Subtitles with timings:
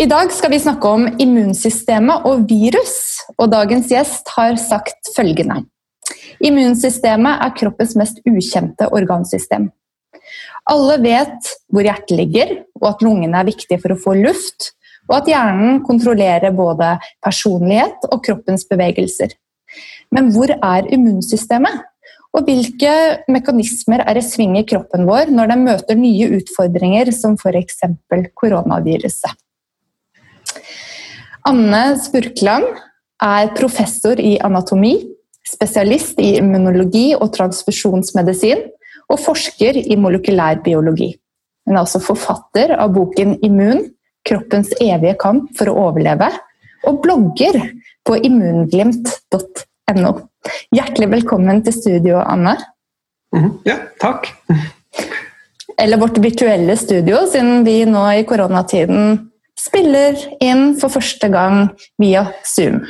[0.00, 2.92] I dag skal vi snakke om immunsystemet og virus,
[3.36, 5.58] og dagens gjest har sagt følgende.
[6.40, 9.66] Immunsystemet er kroppens mest ukjente organsystem.
[10.72, 14.70] Alle vet hvor hjertet ligger, og at lungene er viktige for å få luft,
[15.10, 19.36] og at hjernen kontrollerer både personlighet og kroppens bevegelser.
[20.16, 21.76] Men hvor er immunsystemet?
[22.32, 22.96] Og hvilke
[23.28, 27.82] mekanismer er i sving i kroppen vår når den møter nye utfordringer, som f.eks.
[28.40, 29.36] koronaviruset?
[31.48, 32.66] Anne Spurkland
[33.22, 34.94] er professor i anatomi,
[35.46, 38.66] spesialist i immunologi og transfusjonsmedisin,
[39.10, 41.10] og forsker i molekylærbiologi.
[41.66, 43.88] Hun er også forfatter av boken 'Immun
[44.26, 46.30] kroppens evige kamp for å overleve',
[46.86, 47.60] og blogger
[48.06, 50.12] på immunglimt.no.
[50.72, 52.56] Hjertelig velkommen til studio, Anne.
[53.34, 53.60] Mhm.
[53.66, 54.32] Ja, takk.
[55.78, 59.29] Eller vårt virtuelle studio, siden vi nå i koronatiden
[59.60, 61.68] spiller inn for første gang
[62.00, 62.82] via Zoom.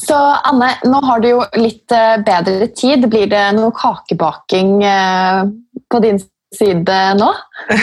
[0.00, 3.06] Så Anne, nå har du jo litt eh, bedre tid.
[3.10, 5.44] Blir det noe kakebaking eh,
[5.90, 6.18] på din
[6.54, 7.28] side nå?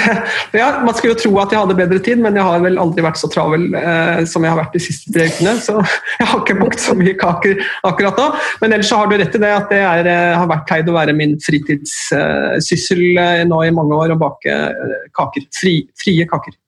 [0.59, 3.03] ja, Man skulle jo tro at jeg hadde bedre tid, men jeg har vel aldri
[3.05, 5.55] vært så travel eh, som jeg har vært de siste tre ukene.
[5.63, 5.77] Så
[6.19, 8.27] jeg har ikke bakt så mye kaker akkurat nå.
[8.63, 10.97] Men ellers så har du rett i det at det er, har vært pleid å
[10.97, 14.59] være min fritidssyssel eh, nå i mange år å bake
[15.15, 15.47] kaker.
[15.61, 16.59] Fri, frie kaker.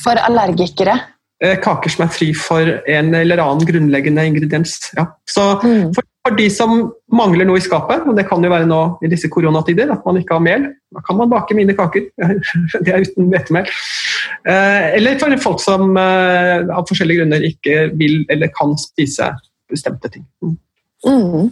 [0.00, 0.96] For allergikere?
[1.44, 4.76] Eh, kaker som er fri for en eller annen grunnleggende ingrediens.
[4.96, 5.08] Ja.
[5.28, 5.94] Så mm.
[5.96, 6.76] for, for, de som
[7.12, 10.20] mangler noe i skapet, og det kan jo være nå i disse koronatider, at man
[10.20, 12.06] ikke har mel, da kan man bake mine kaker.
[12.84, 13.68] Det er uten hvetemel.
[14.48, 19.34] Eh, eller for folk som eh, av forskjellige grunner ikke vil eller kan spise
[19.70, 20.24] bestemte ting.
[20.44, 20.56] Mm.
[21.04, 21.50] Mm.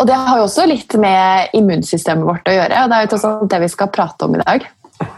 [0.00, 3.48] Og det har jo også litt med immunsystemet vårt å gjøre, og det er jo
[3.48, 4.66] det vi skal prate om i dag.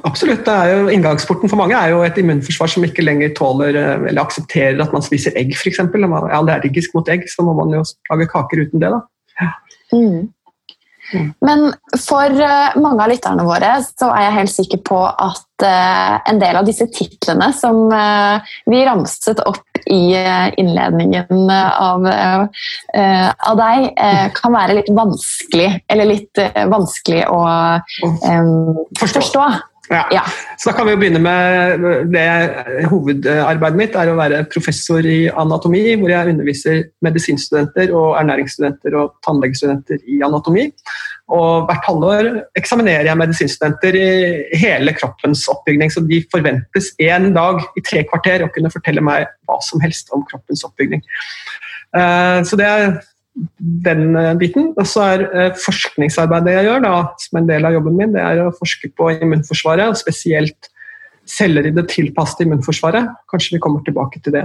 [0.05, 0.47] Absolutt.
[0.71, 4.81] Jo, inngangsporten for mange er jo et immunforsvar som ikke lenger tåler eh, eller aksepterer
[4.85, 5.83] at man spiser egg, f.eks.
[5.85, 8.95] Om man er allergisk mot egg, så må man jo lage kaker uten det.
[8.95, 9.05] da.
[9.41, 9.53] Ja.
[9.95, 10.33] Mm.
[11.13, 11.27] Mm.
[11.45, 11.67] Men
[12.01, 16.41] for eh, mange av lytterne våre så er jeg helt sikker på at uh, en
[16.41, 17.93] del av disse titlene som
[18.73, 20.17] vi ramset opp i
[20.59, 23.85] innledningen av, av deg,
[24.35, 26.41] kan være litt vanskelig, eller litt
[26.73, 27.43] vanskelig å
[28.25, 29.45] um, forstå.
[29.91, 30.07] Ja.
[30.11, 30.23] ja.
[30.57, 35.27] Så da kan vi jo begynne med det Hovedarbeidet mitt er å være professor i
[35.29, 40.71] anatomi, hvor jeg underviser medisinstudenter og ernæringsstudenter og tannlegestudenter i anatomi.
[41.35, 42.31] Og hvert halvår
[42.61, 44.09] eksaminerer jeg medisinstudenter i
[44.61, 45.93] hele kroppens oppbygning.
[45.93, 50.13] Så de forventes en dag i tre kvarter å kunne fortelle meg hva som helst
[50.17, 51.05] om kroppens oppbygning.
[51.95, 52.97] Eh, så det er
[53.35, 54.73] den eh, biten.
[54.77, 58.23] Og så er eh, forskningsarbeidet jeg gjør, da, som en del av jobben min, det
[58.23, 60.71] er å forske på immunforsvaret, og spesielt
[61.29, 63.11] celler i det tilpassede immunforsvaret.
[63.33, 64.45] Kanskje vi kommer tilbake til det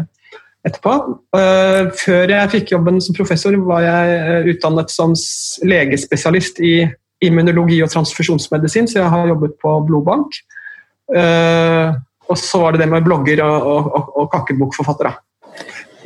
[0.68, 0.94] etterpå.
[1.36, 5.14] Uh, før jeg fikk jobben som professor, var jeg utdannet som
[5.68, 6.74] legespesialist i
[7.24, 10.40] immunologi og transfusjonsmedisin, så jeg har jobbet på blodbank.
[12.30, 15.16] Og så var det det med blogger og, og, og, kakebokforfattere.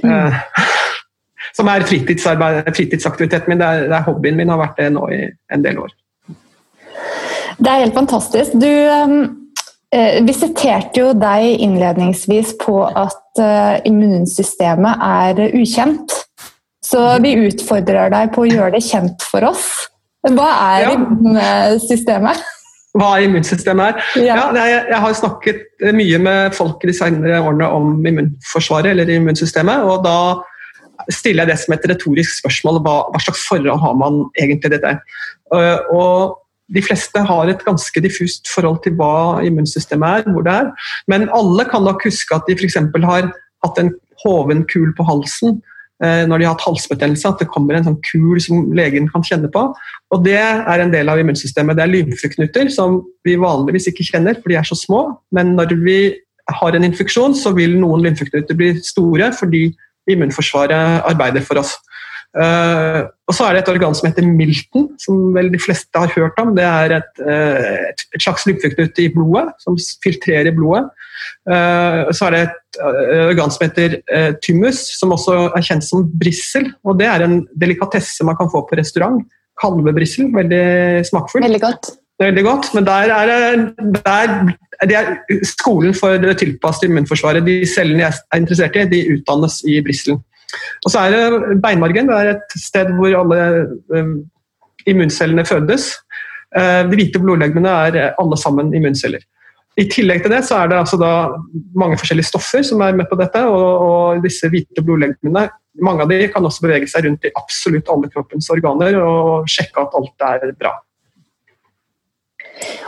[0.01, 0.69] kakebokforfatter.
[1.53, 3.61] Som er fritidsaktiviteten min.
[3.61, 5.21] Det er, det er, hobbyen min, har vært det nå i
[5.53, 5.93] en del år.
[7.59, 8.55] Det er helt fantastisk.
[8.57, 9.17] Du um,
[9.93, 16.17] eh, Vi siterte jo deg innledningsvis på at eh, immunsystemet er ukjent.
[16.83, 19.69] Så vi utfordrer deg på å gjøre det kjent for oss.
[20.23, 20.91] Hva er ja.
[20.97, 22.41] immunsystemet?
[22.93, 24.09] Hva immunsystemet er?
[24.21, 24.35] Ja.
[24.37, 29.87] ja jeg, jeg, har snakket mye med folk de senere årene om immunforsvaret eller immunsystemet.
[29.87, 30.17] og da
[31.11, 32.79] stiller jeg det som et retorisk spørsmål.
[32.85, 34.95] Hva, hva slags forhold har man egentlig til dette?
[35.53, 36.39] Uh, og
[36.73, 40.71] de fleste har et ganske diffust forhold til hva immunsystemet er, hvor det er.
[41.11, 42.79] Men alle kan nok huske at de f.eks.
[43.05, 43.29] har
[43.65, 45.59] hatt en hoven kul på halsen
[46.03, 47.29] uh, når de har hatt halsbetennelse.
[47.29, 49.69] At det kommer en sånn kul som legen kan kjenne på.
[50.13, 51.77] Og Det er en del av immunsystemet.
[51.77, 55.05] Det er lymfeknuter som vi vanligvis ikke kjenner, for de er så små.
[55.35, 55.99] Men når vi
[56.51, 59.69] har en infeksjon, så vil noen lymfeknuter bli store fordi
[60.09, 61.75] immunforsvaret arbeider for oss.
[62.33, 66.09] Uh, og så er det et organ som heter milten, som vel de fleste har
[66.15, 66.55] hørt om.
[66.57, 70.87] Det er et, uh, et, et slags lymfeknute i blodet, som filtrerer blodet.
[71.45, 72.79] Uh, så er det et
[73.29, 73.99] organ som heter
[74.41, 76.71] thymus, som også er kjent som brissel.
[76.81, 79.21] Og det er en delikatesse man kan få på restaurant.
[79.61, 81.45] Kalvebrissel, veldig smakfullt.
[81.45, 81.91] Veldig godt.
[82.23, 83.31] Veldig godt, men der er
[84.05, 84.33] der,
[84.83, 87.45] det er skolen for tilpasset immunforsvaret.
[87.45, 90.19] De cellene jeg er interessert i, de utdannes i Brussel.
[90.85, 92.07] Og så er det beinmargen.
[92.09, 93.39] Det er et sted hvor alle
[93.93, 94.13] uh,
[94.87, 95.89] immuncellene fødes.
[96.55, 99.23] Uh, de hvite blodlegemene er alle sammen immunceller.
[99.77, 100.99] I tillegg til det så er det altså
[101.75, 103.41] mange forskjellige stoffer som er med på dette.
[103.49, 105.47] Og, og disse hvite blodlegemene
[105.81, 109.81] mange av de kan også bevege seg rundt i absolutt alle kroppens organer og sjekke
[109.81, 110.75] at alt er bra.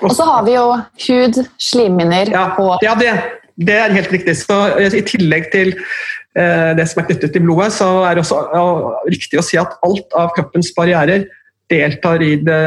[0.02, 0.68] Og så har vi jo
[1.08, 3.14] hud, slimhinner ja, og Ja, det,
[3.56, 4.38] det, er helt riktig.
[4.42, 5.76] Så I tillegg til
[6.36, 8.42] Eh, det som er knyttet til blodet, så er det også
[9.08, 11.30] riktig å si at alt av kroppens barrierer
[11.72, 12.66] deltar i det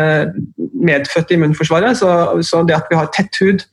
[0.88, 1.98] medfødte immunforsvaret.
[2.00, 2.08] Så,
[2.48, 3.66] så det at vi har tett hud,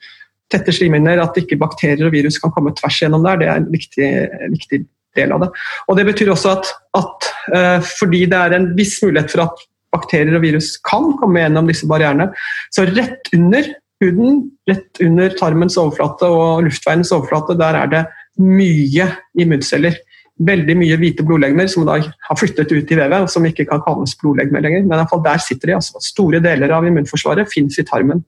[0.51, 3.71] tette slimhinner, at ikke bakterier og virus kan komme tvers gjennom der, det er en
[3.71, 4.09] viktig,
[4.51, 4.81] viktig
[5.15, 5.49] del av det.
[5.87, 9.63] Og Det betyr også at, at uh, fordi det er en viss mulighet for at
[9.95, 12.29] bakterier og virus kan komme gjennom disse barrierene,
[12.75, 13.71] så rett under
[14.03, 18.03] huden, rett under tarmens overflate og luftveiens overflate, der er det
[18.41, 19.09] mye
[19.39, 19.97] immunceller.
[20.45, 23.83] Veldig mye hvite blodlegemer som da har flyttet ut i vevet, og som ikke kan
[23.85, 24.83] kalles blodlegemer lenger.
[24.83, 25.77] Men i fall der sitter de.
[25.79, 28.25] altså Store deler av immunforsvaret fins i tarmen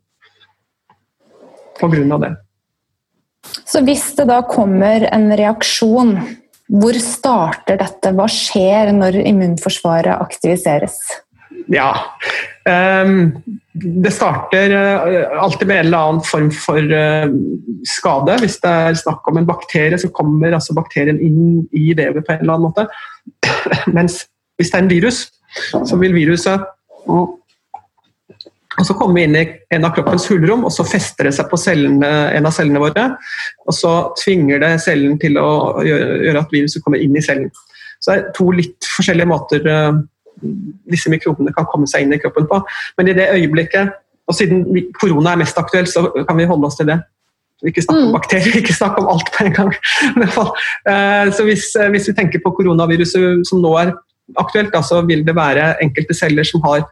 [1.77, 2.17] pga.
[2.17, 2.35] det.
[3.67, 6.15] Så hvis det da kommer en reaksjon,
[6.67, 8.11] hvor starter dette?
[8.15, 10.97] Hva skjer når immunforsvaret aktiviseres?
[11.73, 11.89] Ja.
[12.67, 13.33] Um,
[13.73, 17.27] det starter uh, alltid med en eller annen form for uh,
[17.87, 18.37] skade.
[18.43, 22.35] Hvis det er snakk om en bakterie, så kommer altså bakterien inn i vevet på
[22.35, 22.87] en eller annen måte.
[23.97, 24.23] Mens
[24.57, 25.27] hvis det er en virus,
[25.85, 26.65] så vil viruset
[28.77, 31.57] og så komme inn i en av kroppens hulrom, og så fester det seg på
[31.57, 33.07] cellene, en av cellene våre.
[33.65, 35.47] Og så tvinger det cellen til å
[35.85, 37.49] gjøre, at viruset kommer inn i cellen.
[37.97, 39.97] Så det er to litt forskjellige måter uh,
[40.91, 42.61] disse mikrobene kan komme seg inn i kroppen på.
[42.97, 43.93] Men i det øyeblikket,
[44.27, 44.65] og siden
[44.99, 46.99] korona er mest aktuell, så kan vi holde oss til det.
[47.65, 48.13] Ikke snakk om mm.
[48.13, 49.73] bakterier, ikke snakk om alt på en gang.
[50.87, 53.89] Eh, så hvis, eh, hvis vi tenker på koronaviruset som nå er
[54.39, 56.85] aktuelt, da, så vil det være enkelte celler som har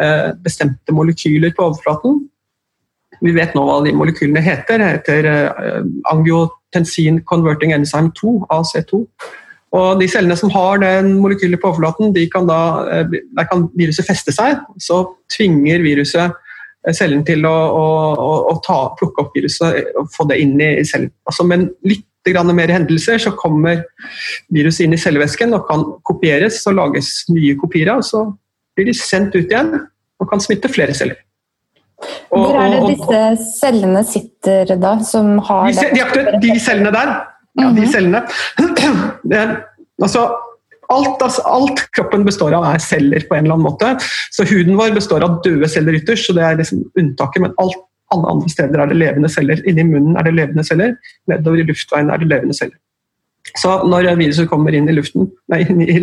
[0.00, 2.22] eh, bestemte molekyler på overflaten.
[3.20, 4.80] Vi vet nå hva de molekylene heter.
[4.80, 5.28] Det heter
[6.12, 9.02] angiotensin converting enzyme 2, AC2.
[9.74, 13.68] Og De cellene som har den molekylet på overflaten, de kan da, eh, der kan
[13.74, 14.60] viruset feste seg.
[14.78, 15.02] Så
[15.32, 16.30] tvinger viruset
[16.86, 20.84] eh, cellen til å, å, å ta, plukke opp viruset og få det inn i
[20.86, 21.10] cellen.
[21.26, 23.84] Altså Med litt mer hendelser så kommer
[24.50, 28.02] viruset inn i cellevæsken og kan kopieres og lages nye kopier av.
[28.02, 28.24] Så
[28.74, 29.76] blir de sendt ut igjen
[30.18, 31.20] og kan smitte flere celler.
[32.34, 33.20] Og, Hvor er det disse
[33.60, 34.98] cellene sitter da?
[35.06, 37.14] som har de, de, de cellene der
[37.56, 37.92] ja, de mhm.
[37.94, 38.26] cellene.
[40.04, 40.26] Altså,
[40.92, 43.94] alt, altså, alt, kroppen består av, er celler på en eller annen måte.
[44.36, 47.46] Så Huden vår består av døde celler ytterst, så det er liksom unntaket.
[47.46, 47.78] Men alt,
[48.12, 49.62] alle andre steder er det levende celler.
[49.64, 50.92] Inni munnen er det levende celler.
[51.32, 52.76] Nedover i luftveien er det levende celler.
[53.56, 55.98] Så når viruset kommer inn i, luften, nei, inn, i,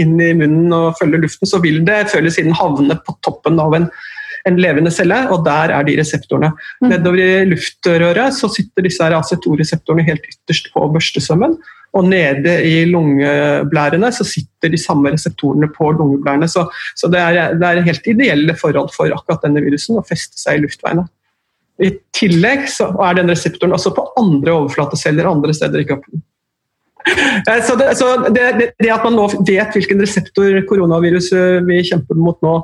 [0.00, 3.60] inn i, munnen og følger luften, så vil det før eller siden havne på toppen
[3.62, 3.90] av en,
[4.46, 6.52] en levende celle, og der er de reseptorene.
[6.80, 6.90] Mm.
[6.92, 11.56] Nedover i luftrøret så sitter disse AC2-reseptorene helt ytterst på børstesømmen.
[11.96, 16.48] Og nede i lungeblærene så sitter de samme reseptorene på lungeblærene.
[16.50, 16.66] Så,
[16.98, 20.58] så det, er, det, er, helt ideelle forhold for akkurat denne virusen å feste seg
[20.58, 21.06] i luftveiene.
[21.82, 26.22] I tillegg så er den reseptoren også på andre overflateceller andre steder i kroppen.
[27.06, 28.46] Eh, så, det, så det,
[28.78, 32.58] det, at man nå vet hvilken reseptor koronaviruset vi kjemper mot nå,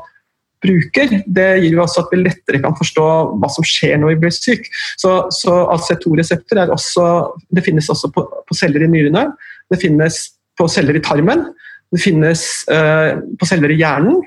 [0.62, 3.06] bruker, det gir jo også at vi lettere kan forstå
[3.40, 4.68] hva som skjer når vi blir syk.
[5.00, 7.06] Så, så AC2-resepter er også,
[7.54, 9.26] det finnes også på, på, celler i nyrene,
[9.72, 10.22] det finnes
[10.58, 11.48] på celler i tarmen,
[11.92, 14.20] det finnes uh, på celler i hjernen.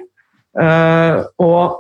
[0.55, 1.79] Uh, og,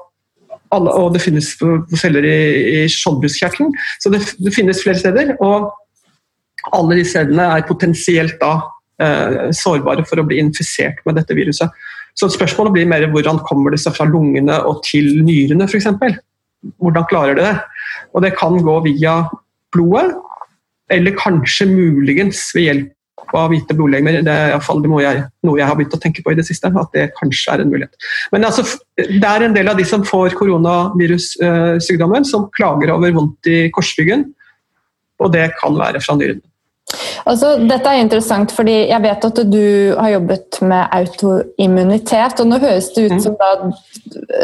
[0.73, 2.37] alle, og, det finnes på, på celler i,
[2.81, 3.73] i skjoldbruskkjertelen.
[4.01, 5.35] Så det, det, finnes flere steder.
[5.45, 5.69] Og
[6.73, 11.85] alle de stedene er potensielt da uh, sårbare for å bli infisert med dette viruset.
[12.15, 15.89] Så spørsmålet blir mer hvordan kommer disse fra lungene og til nyrene f.eks.
[16.81, 17.55] Hvordan klarer det det?
[18.15, 19.17] Og det kan gå via
[19.75, 20.15] blodet,
[20.91, 22.91] eller kanskje muligens ved hjelp
[23.35, 24.21] av hvite blodlegemer.
[24.23, 26.69] Det er iallfall noe jeg har begynt å tenke på i det siste.
[26.69, 27.93] at det kanskje er en mulighet.
[28.31, 28.63] Men altså,
[28.95, 34.29] det er en del av de som får koronavirussykdommen, som klager over vondt i korsryggen.
[35.19, 36.43] Og det kan være fra nyrene.
[37.25, 39.63] Altså, dette er interessant, fordi jeg vet at du
[39.97, 42.41] har jobbet med autoimmunitet.
[42.43, 43.23] og Nå høres det ut mm.
[43.23, 43.49] som da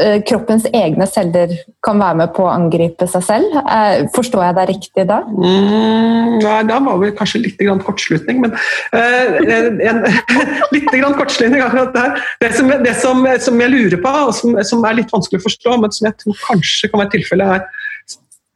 [0.02, 1.54] eh, kroppens egne celler
[1.86, 3.60] kan være med på å angripe seg selv.
[3.62, 5.20] Eh, forstår jeg deg riktig da?
[5.30, 10.04] Mm, nei, da var vel kanskje litt grann kortslutning, men uh, en,
[10.76, 12.18] litt grann kortslutning akkurat der.
[12.42, 15.46] Det, som, det som, som, jeg lurer på, og som, som, er litt vanskelig å
[15.46, 17.62] forstå, men som jeg tror kanskje kan være tilfellet,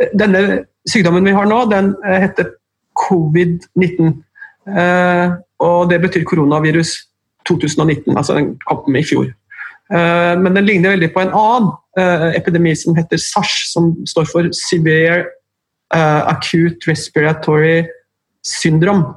[0.01, 0.45] er denne
[0.89, 2.55] sykdommen vi har nå, den heter
[2.99, 4.13] covid-19.
[4.65, 6.95] Eh, og det betyr koronavirus
[7.47, 9.27] 2019, altså den kom i fjor.
[9.93, 14.31] Eh, men den ligner veldig på en annen eh, epidemi som heter SARS, som står
[14.31, 15.25] for Severe
[15.95, 17.85] Acute Respiratory
[18.43, 19.13] Syndrome.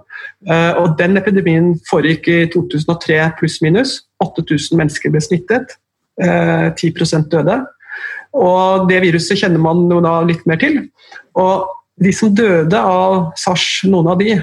[0.79, 3.95] Og den epidemien foregikk i 2003 pluss-minus.
[4.23, 5.73] 8000 mennesker ble smittet.
[6.21, 7.57] 10% døde.
[8.37, 10.79] Og det viruset kjenner man jo da litt mer til.
[11.41, 11.67] Og
[11.99, 14.37] de som døde av sars, noen av de,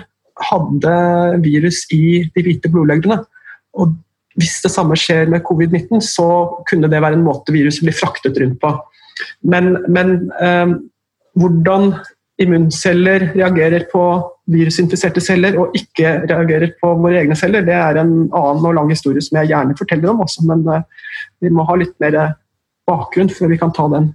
[0.50, 0.96] hadde
[1.44, 3.22] virus i de hvite blodleggene.
[3.80, 3.94] Og
[4.36, 6.28] hvis det samme skjer med covid-19, så
[6.68, 8.74] kunne det være en måte viruset blir fraktet rundt på.
[9.48, 10.76] Men, men eh,
[11.40, 11.94] hvordan
[12.44, 14.04] immunceller reagerer på
[14.52, 18.92] virusinfiserte celler og ikke reagerer på våre egne celler, det er en annen og lang
[18.92, 20.84] historie som jeg gjerne forteller om også, men eh,
[21.46, 22.20] vi må ha litt mer
[22.86, 24.12] bakgrunn før vi kan ta den.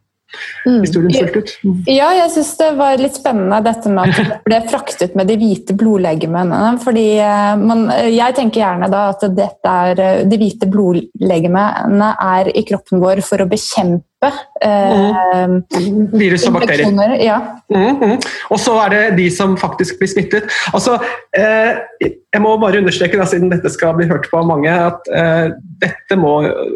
[0.64, 1.54] Historien fullt ut.
[1.64, 1.78] Mm.
[1.90, 5.38] Ja, jeg syns det var litt spennende dette med at det ble fraktet med de
[5.40, 6.60] hvite blodlegemene.
[6.84, 12.52] fordi eh, man, Jeg tenker gjerne da at dette er, eh, de hvite blodlegemene er
[12.54, 16.10] i kroppen vår for å bekjempe Mm.
[16.12, 17.14] Virus og bakterier.
[17.24, 17.38] Ja.
[17.72, 18.26] Mm, mm.
[18.52, 20.50] Og så er det de som faktisk blir smittet.
[20.76, 20.98] Altså,
[21.36, 25.08] eh, jeg må bare understreke, da, siden dette skal bli hørt på av mange, at
[25.16, 26.34] eh, dette må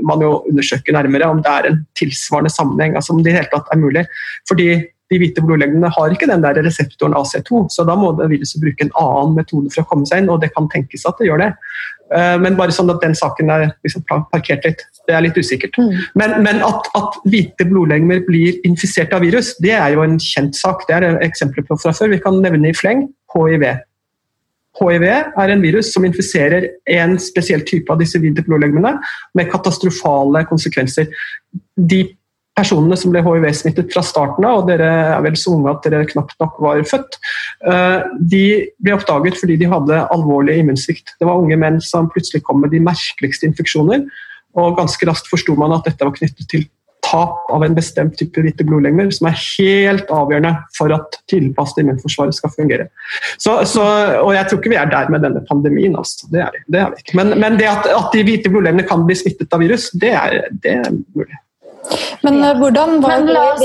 [0.09, 2.97] man jo undersøke nærmere, om det er en tilsvarende sammenheng.
[2.97, 4.07] altså Om det i hele tatt er mulig.
[4.49, 4.71] Fordi
[5.13, 8.87] de hvite blodlegemene har ikke den der reseptoren AC2, så da må det viruset bruke
[8.87, 11.43] en annen metode for å komme seg inn, og det kan tenkes at det gjør
[11.45, 11.51] det.
[12.13, 14.85] Eh, men bare sånn at den saken er liksom parkert litt.
[15.09, 15.77] Det er litt usikkert.
[15.81, 15.95] Mm.
[16.21, 20.57] Men, men at, at, hvite blodlegemer blir infisert av virus, det er jo en kjent
[20.57, 20.87] sak.
[20.89, 22.13] Det er eksempler på fra før.
[22.15, 23.67] Vi kan nevne i fleng hiv.
[24.75, 28.97] Hiv er en virus som infiserer en spesiell type av disse hvite blodlegemene
[29.39, 31.11] med katastrofale konsekvenser.
[31.79, 32.03] De
[32.55, 36.05] personene som ble hiv-smittet fra starten av, og dere er vel så unge at dere
[36.11, 37.19] knapt nok var født,
[37.67, 38.45] eh, de
[38.85, 41.17] ble oppdaget fordi de hadde alvorlig immunsvikt.
[41.19, 44.07] Det var unge menn som plutselig kom med de merkeligste infeksjoner,
[44.55, 46.69] og ganske raskt forsto man at dette var knyttet til
[47.05, 52.37] tap av en bestemt type hvite blodlegemer, som er helt avgjørende for at tilpasset immunforsvaret
[52.37, 52.89] skal fungere.
[53.37, 53.85] Så, så,
[54.23, 55.97] og Jeg tror ikke vi er der med denne pandemien.
[56.01, 56.29] Altså.
[56.33, 57.17] Det, er, det er vi ikke.
[57.21, 60.41] Men, men det at, at, de hvite blodlegemene kan bli smittet av virus, det er,
[60.65, 61.37] det er mulig.
[62.25, 62.53] Men ja.
[62.59, 63.65] hvordan var Men HIV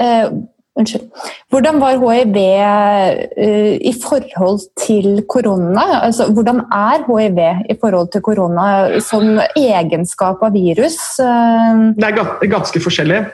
[0.00, 0.38] uh,
[0.78, 1.08] Unnskyld.
[1.50, 5.82] Hvordan var hiv uh, i forhold til korona?
[6.06, 7.40] Altså, hvordan er hiv
[7.74, 10.96] i forhold til korona som egenskap av virus?
[11.18, 13.24] Det er ganske forskjellig.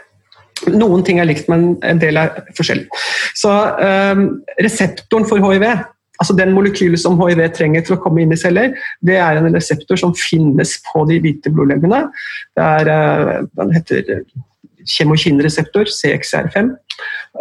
[0.73, 2.89] Noen ting er likt, men en del er forskjellig.
[3.37, 3.53] Så
[4.65, 5.69] Reseptoren for hiv
[6.21, 9.49] altså Den molekylet som hiv trenger for å komme inn i celler, det er en
[9.55, 12.07] reseptor som finnes på de hvite blodlegemene.
[12.57, 14.23] Det er, uh, Den heter
[14.87, 16.71] kjemokinreseptor, CXR5.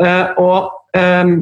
[0.02, 1.36] Uh, og, uh,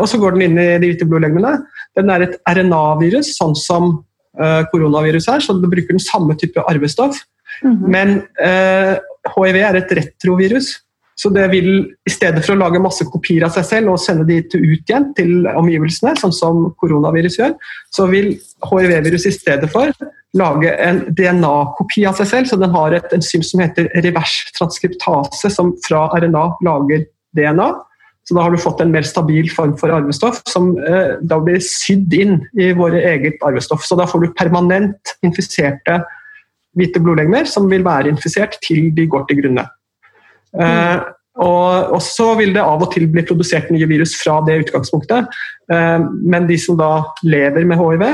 [0.00, 1.54] og, så går den inn i de hvite blodlegemene.
[1.96, 4.02] Den er et RNA-virus, sånn som
[4.36, 7.22] koronavirus er, så den bruker den samme type arvestoff.
[7.62, 7.88] Mm -hmm.
[7.88, 8.08] Men
[9.32, 10.82] hiv er et retrovirus,
[11.16, 11.70] så det vil,
[12.04, 15.08] i stedet for å lage masse kopier av seg selv og sende de ut igjen
[15.16, 17.54] til omgivelsene, sånn som koronavirus gjør,
[17.94, 18.34] så vil
[18.68, 19.94] hiv-virus i stedet for
[20.36, 22.50] lage en DNA-kopi av seg selv.
[22.50, 27.06] Så den har et enzym som heter reverstranskriptase, som fra RNA lager
[27.36, 27.70] DNA.
[28.26, 31.62] Så da har du fått en mer stabil form for arvestoff, som eh, da blir
[31.62, 33.86] sydd inn i våre eget arvestoff.
[33.86, 36.00] Så da får du permanent infiserte
[36.76, 39.64] hvite blodlegemer som vil være infisert til de går til grunne.
[40.56, 41.04] Uh,
[41.36, 45.28] og, og, så vil det av og til bli produsert nye virus fra det utgangspunktet.
[45.72, 46.90] Uh, men de som da
[47.26, 48.06] lever med hiv,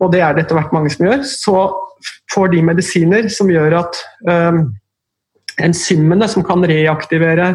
[0.00, 1.56] og det er det etter hvert mange som gjør, så
[2.32, 4.62] får de medisiner som gjør at um,
[5.60, 7.52] enzymene som kan reaktivere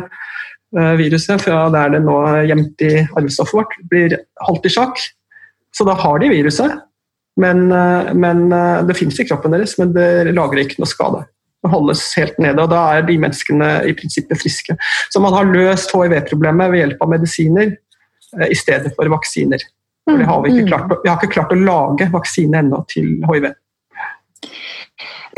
[0.99, 4.99] viruset fra der det nå er gjemt i arvestoffet vårt, blir holdt i sjakk.
[5.71, 6.73] Så da har de viruset,
[7.39, 7.69] men,
[8.19, 8.43] men
[8.83, 11.23] det fins i kroppen deres, men det lager ikke noe skade
[11.71, 12.61] holdes helt nede.
[12.61, 14.77] og Da er de menneskene i prinsippet friske.
[15.13, 19.63] Så man har løst hiv-problemet ved hjelp av medisiner eh, i stedet for vaksiner.
[20.05, 23.47] For har vi, ikke klart, vi, har ikke klart å lage vaksine ennå til hiv.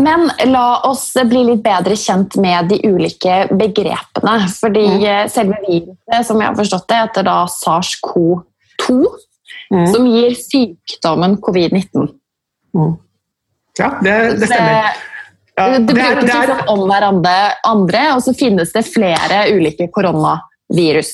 [0.04, 4.36] Men la oss bli litt bedre kjent med de ulike begrepene.
[4.60, 5.32] Fordi mm.
[5.34, 9.00] selve viruset, som jeg har forstått det, heter da SARS-CoV-2.
[9.74, 9.88] mm.
[9.94, 12.12] som gir sykdommen covid-19.
[12.78, 12.96] Mm.
[13.80, 14.98] Ja, det, det stemmer.
[15.58, 21.14] Ja, det, det brukes sånn om hverandre, og så finnes det flere ulike koronavirus.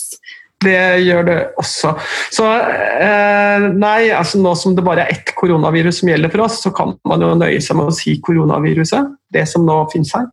[0.64, 1.94] Det gjør det også.
[2.32, 6.62] Så eh, nei, altså nå som det bare er ett koronavirus som gjelder for oss,
[6.64, 9.12] så kan man jo nøye seg med å si koronaviruset.
[9.34, 10.30] Det som nå finnes her.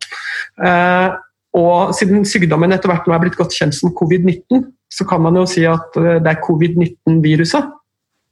[0.63, 1.19] Eh,
[1.59, 5.39] og siden sykdommen etter hvert nå er blitt godt kjent som covid-19, så kan man
[5.39, 7.77] jo si at eh, det er covid-19-viruset.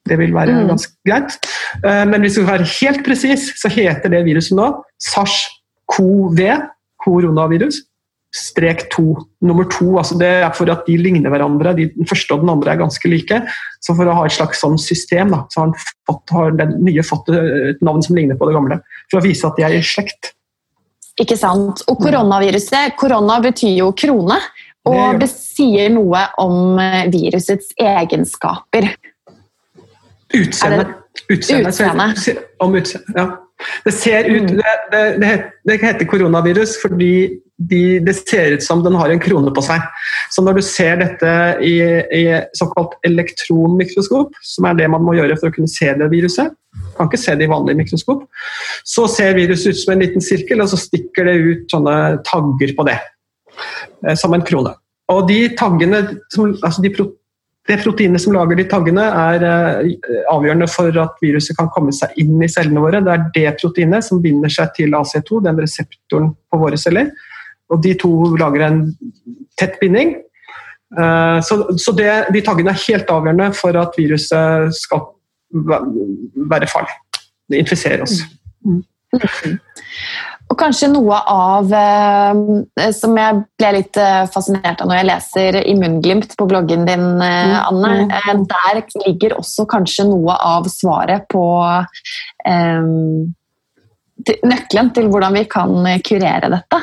[0.10, 0.68] Det vil være mm.
[0.72, 1.36] ganske greit.
[1.84, 4.72] Eh, men hvis vi skal være helt presis, så heter det viruset nå
[5.89, 6.69] SARS-CoV,
[7.00, 7.86] koronavirus
[8.36, 9.15] strek to.
[9.41, 11.74] Nummer to altså det er for at de ligner hverandre.
[11.77, 13.41] De, den første og den andre er ganske like.
[13.81, 17.05] Så for å ha et slags sånn system, da, så har, fått, har, den nye
[17.05, 18.81] fått et navn som ligner på det gamle.
[19.10, 20.34] For å vise at de er i slekt.
[21.19, 21.84] Ikke sant.
[21.89, 24.38] Og koronaviruset Korona betyr jo krone.
[24.88, 28.93] Og det, det sier noe om eh, virusets egenskaper.
[30.38, 30.86] Utseende.
[31.25, 31.74] Utseende.
[31.74, 32.43] utseende.
[32.63, 33.27] Om utseende, ja.
[33.86, 35.32] Det ser ut Det, det, det,
[35.68, 37.12] det, heter koronavirus fordi
[37.60, 39.84] de, det ser ut som den har en krone på seg.
[40.32, 41.34] Så når du ser dette
[41.66, 41.75] i,
[42.16, 42.24] i
[42.56, 46.56] såkalt elektronmikroskop, som er det man må gjøre for å kunne se det viruset,
[46.96, 48.24] kan ikke se det i vanlig mikroskop,
[48.88, 51.96] så ser viruset ut som en liten sirkel, og så stikker det ut sånne
[52.28, 53.00] tagger på det.
[54.08, 54.74] Eh, som en krone.
[55.10, 56.04] Og de taggene,
[56.38, 56.92] altså de
[57.68, 62.16] det proteinet som lager de taggene, er eh, avgjørende for at viruset kan komme seg
[62.22, 63.01] inn i cellene våre.
[63.06, 67.12] Det er det proteinet som binder seg til AC2, den reseptoren på våre celler.
[67.70, 68.82] Og de to lager en
[69.60, 70.16] tett binding.
[70.98, 75.06] Eh, så, det, de taggene er helt avgjørende for at viruset skal
[76.50, 76.96] være farlig.
[77.50, 78.22] Det infiserer oss.
[78.66, 78.84] Mm.
[80.50, 85.58] Og kanskje noe av eh, som jeg ble litt eh, fascinert av når jeg leser
[85.62, 87.91] Immunglimt på bloggen din, eh, mm, Anne.
[88.00, 88.13] Mm.
[88.18, 91.44] Eh, der ligger også kanskje noe av svaret på
[92.50, 92.89] eh,
[94.50, 96.82] nøkkelen til hvordan vi kan kurere dette.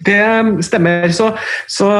[0.00, 1.08] Det stemmer.
[1.14, 1.30] Så,
[1.68, 1.92] så,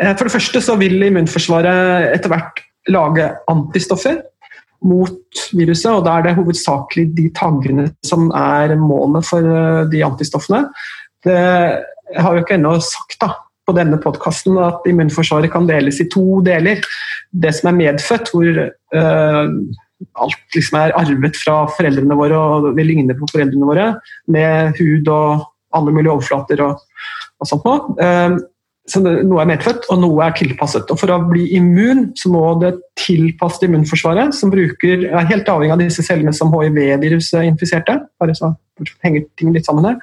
[0.00, 4.20] eh, for det første så vil immunforsvaret etter hvert lage antistoffer
[4.84, 10.02] mot viruset, og da er det hovedsakelig de taggene som er målet for eh, de
[10.06, 10.66] antistoffene.
[11.26, 11.40] Det,
[12.16, 13.32] har jo ikke ennå sagt da,
[13.66, 16.78] på denne podkasten at immunforsvaret kan deles i to deler.
[17.32, 19.48] Det som er medfødt, hvor uh,
[20.22, 23.88] alt liksom er arvet fra foreldrene våre og vi ligner på foreldrene våre,
[24.30, 26.84] med hud og alle mulige overflater og,
[27.42, 27.96] og sånt noe.
[27.98, 28.38] Uh,
[28.86, 30.90] så noe er medfødt, og noe er tilpasset.
[30.92, 35.74] Og For å bli immun så må det tilpasse immunforsvaret, som bruker, er helt avhengig
[35.74, 37.98] av disse cellene som hiv-viruset infiserte.
[38.20, 38.54] bare så
[39.02, 39.98] henger ting litt sammen her.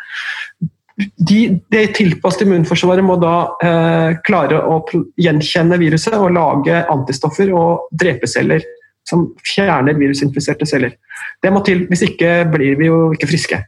[1.17, 1.39] De,
[1.73, 4.81] det tilpassede immunforsvaret må da eh, klare å
[5.17, 8.61] gjenkjenne viruset og lage antistoffer og drepeceller
[9.07, 10.93] som fjerner virusinfiserte celler.
[11.41, 13.63] Det må til, hvis ikke blir vi jo ikke friske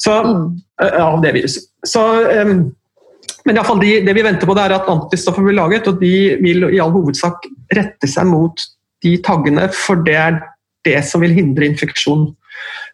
[0.00, 0.42] så, mm.
[0.82, 1.68] eh, av det viruset.
[1.86, 2.52] Så eh,
[3.46, 6.36] men i de, det vi venter på, det er at antistoffer blir laget, og de
[6.42, 8.62] vil i all hovedsak rette seg mot
[9.04, 10.40] de taggene, for det er
[10.86, 12.28] det som vil hindre infeksjon.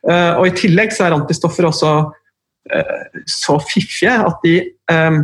[0.05, 4.57] Uh, og I tillegg så er antistoffer også uh, så fiffige at de
[4.93, 5.23] um,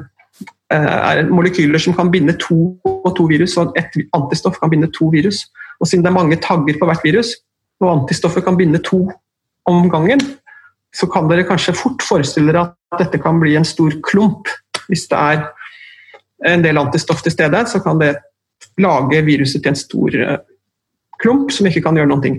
[0.69, 5.09] er molekyler som kan binde to og to virus, og et antistoff kan binde to
[5.13, 5.47] virus.
[5.81, 7.33] Og Siden det er mange tagger på hvert virus,
[7.81, 9.07] og antistoffer kan binde to
[9.69, 10.21] om gangen,
[10.95, 14.49] så kan dere kanskje fort forestille dere at dette kan bli en stor klump
[14.89, 15.47] hvis det er
[16.49, 18.15] en del antistoff til stede, så kan det
[18.79, 20.39] lage viruset til en stor eh,
[21.23, 22.37] klump som ikke kan gjøre noen ting.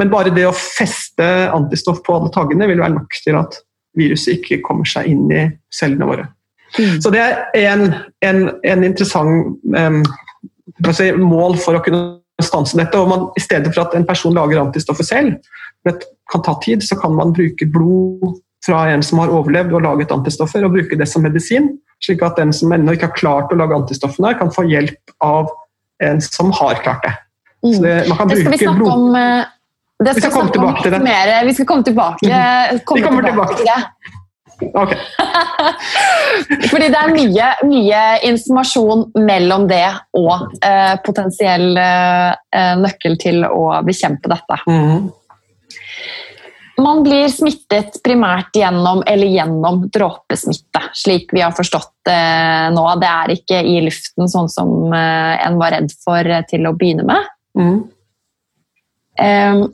[0.00, 3.60] Men bare det å feste antistoff på alle taggene vil være nok til at
[3.98, 6.26] viruset ikke kommer seg inn i cellene våre.
[6.78, 7.00] Mm.
[7.04, 7.90] Så det er en,
[8.24, 10.00] en, en interessant um,
[10.96, 12.96] si, mål for å kunne stanse dette.
[12.96, 15.36] og man, I stedet for at en person lager antistoffer selv,
[15.84, 15.98] det
[16.32, 20.14] kan ta tid, så kan man bruke blod fra en som har overlevd og laget
[20.14, 21.74] antistoffer, og bruke det som medisin.
[22.02, 25.50] Slik at den som ennå ikke har klart å lage antistoffene, kan få hjelp av
[26.02, 27.12] en som har klart det.
[27.62, 29.44] Så det, man kan det skal vi snakke om eh,
[30.02, 30.98] det skal vi skal komme tilbake til det.
[31.04, 31.30] Mer.
[31.46, 32.82] Vi skal komme tilbake, mhm.
[32.84, 34.18] komme vi kommer tilbake, tilbake til det.
[34.62, 34.98] Okay.
[36.70, 39.86] Fordi det er mye, mye, informasjon mellom det
[40.18, 44.60] og eh, potensiell eh, nøkkel til å bekjempe dette.
[44.68, 45.10] Mm.
[46.82, 52.18] Man blir smittet primært gjennom eller gjennom dråpesmitte, slik vi har forstått det
[52.74, 52.84] nå.
[53.00, 56.74] Det er ikke i luften, sånn som eh, en var redd for eh, til å
[56.78, 57.32] begynne med.
[57.58, 57.82] Mm.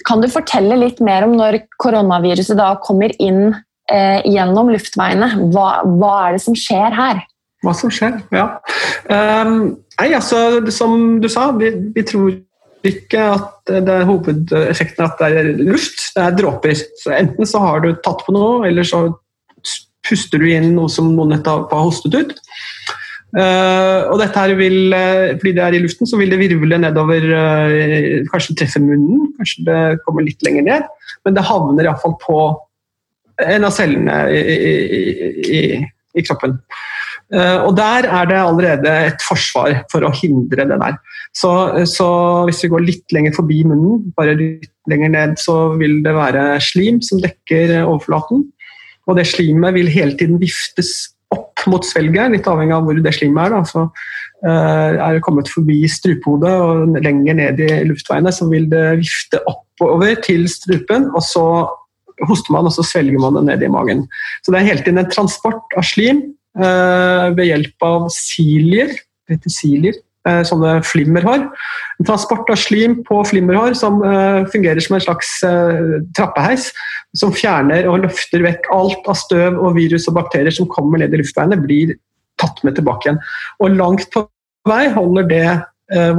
[0.02, 3.52] Kan du fortelle litt mer om når koronaviruset da kommer inn
[3.92, 5.30] eh, gjennom luftveiene?
[5.54, 7.22] Hva, hva, er det som skjer her?
[7.64, 8.48] Hva som skjer, ja.
[9.06, 12.34] Um, nei, altså, som du sa, vi, vi tror
[12.86, 16.76] ikke at det er hovedeffekten at det er luft, det er dråper.
[17.02, 19.08] Så enten så har du tatt på noe, eller så
[20.06, 22.36] puster du inn noe som noen nettopp har hostet ut.
[23.36, 26.78] Uh, og dette her vil, uh, fordi det er i luften, så vil det virvle
[26.80, 30.86] nedover uh, Kanskje treffe munnen, kanskje det kommer litt lenger ned.
[31.26, 32.38] Men det havner iallfall på
[33.44, 34.72] en av cellene i, i,
[35.58, 35.60] i,
[36.16, 36.56] i kroppen.
[37.36, 40.94] Og der er det allerede et forsvar for å hindre det der.
[41.36, 41.50] Så,
[41.86, 42.08] så,
[42.48, 46.46] hvis vi går litt lenger forbi munnen, bare litt lenger ned, så vil det være
[46.64, 48.46] slim som dekker overflaten.
[49.08, 53.12] Og det slimet vil hele tiden viftes opp mot svelget, litt avhengig av hvor det
[53.16, 53.56] slimet er.
[53.56, 53.60] Da.
[53.68, 58.86] Så uh, er det kommet forbi strupehodet og lenger ned i luftveiene, så vil det
[59.02, 61.44] vifte oppover til strupen, og så
[62.26, 64.06] hoster man og så svelger man det ned i magen.
[64.42, 66.24] Så det er hele tiden en transport av slim
[66.56, 68.94] ved hjelp av silier.
[69.28, 71.44] Heter silier Eh, sånne flimmerhår.
[71.98, 75.30] En transport av slim på flimmerhår som uh, fungerer som en slags
[76.16, 76.68] trappeheis.
[77.16, 81.14] Som fjerner og løfter vekk alt av støv og virus og bakterier som kommer ned
[81.14, 81.94] i luftveiene, blir
[82.38, 83.20] tatt med tilbake igjen.
[83.64, 84.26] Og langt på
[84.68, 85.48] vei holder det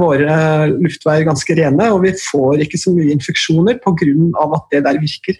[0.00, 0.34] våre
[0.72, 4.48] luftveier ganske rene, og vi får ikke så mye infeksjoner pga.
[4.58, 5.38] at det der virker.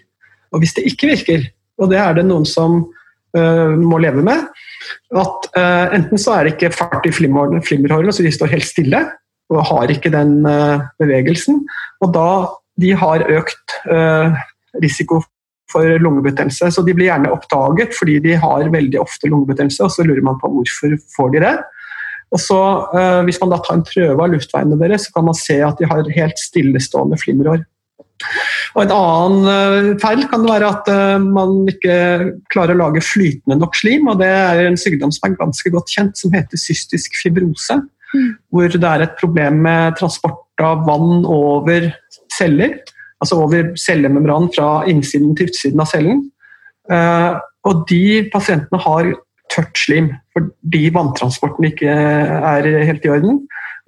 [0.55, 1.43] Og hvis det ikke virker,
[1.83, 2.85] og det er det noen som
[3.33, 4.47] må leve med,
[5.15, 9.03] at uh, enten så er det ikke fart i flimmerhårene, så de står helt stille
[9.51, 11.61] og har ikke den uh, bevegelsen.
[12.03, 12.29] Og da
[12.81, 13.73] de har økt
[14.81, 15.19] risiko
[15.69, 16.69] for lungebetennelse.
[16.73, 20.39] Så de blir gjerne oppdaget fordi de har veldig ofte lungebetennelse, og så lurer man
[20.41, 21.51] på hvorfor får de det.
[22.31, 22.59] Og så,
[23.27, 25.89] Hvis man da tar en prøve av luftveiene deres, så kan man se at de
[25.91, 27.65] har helt stillestående flimmerhår.
[28.75, 31.95] Og En annen eh, feil kan være at eh, man ikke
[32.53, 34.07] klarer å lage flytende nok slim.
[34.11, 37.81] og Det er en sykdom som er ganske godt kjent, som heter cystisk fibrose.
[38.11, 38.31] Mm.
[38.51, 41.91] Hvor det er et problem med transport av vann over
[42.31, 42.79] celler.
[43.21, 46.25] Altså over cellemembranen fra innsiden til utsiden av cellen.
[46.91, 47.33] Eh,
[47.67, 48.03] og de
[48.33, 49.13] pasientene har
[49.51, 53.41] tørt slim fordi vanntransporten ikke er helt i orden.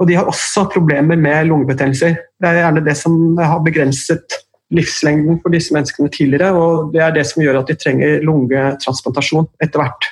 [0.04, 2.18] Og de har også problemer med lungebetennelser.
[2.36, 4.36] Det er gjerne det som har begrenset
[4.74, 9.48] livslengden for disse menneskene tidligere, og det er det som gjør at de trenger lungetransplantasjon
[9.64, 10.08] etter hvert.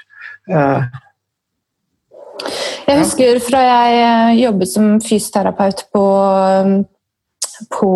[0.48, 1.00] Eh,
[2.88, 6.06] jeg husker fra jeg jobbet som fysioterapeut på,
[7.76, 7.92] på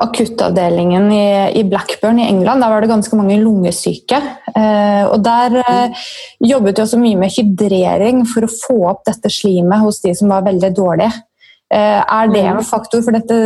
[0.00, 1.26] akuttavdelingen i,
[1.60, 2.62] i, Blackburn i England.
[2.62, 4.20] Der var det ganske mange lungesyke.
[4.56, 6.06] Eh, og Der eh,
[6.40, 10.32] jobbet vi også mye med hydrering for å få opp dette slimet hos de som
[10.32, 11.12] var veldig dårlige.
[11.72, 13.36] Eh, er det en faktor for dette,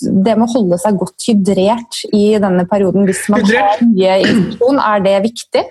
[0.00, 4.80] det med å holde seg godt hydrert i denne perioden hvis man har mye infeksjon,
[4.80, 5.64] er det viktig?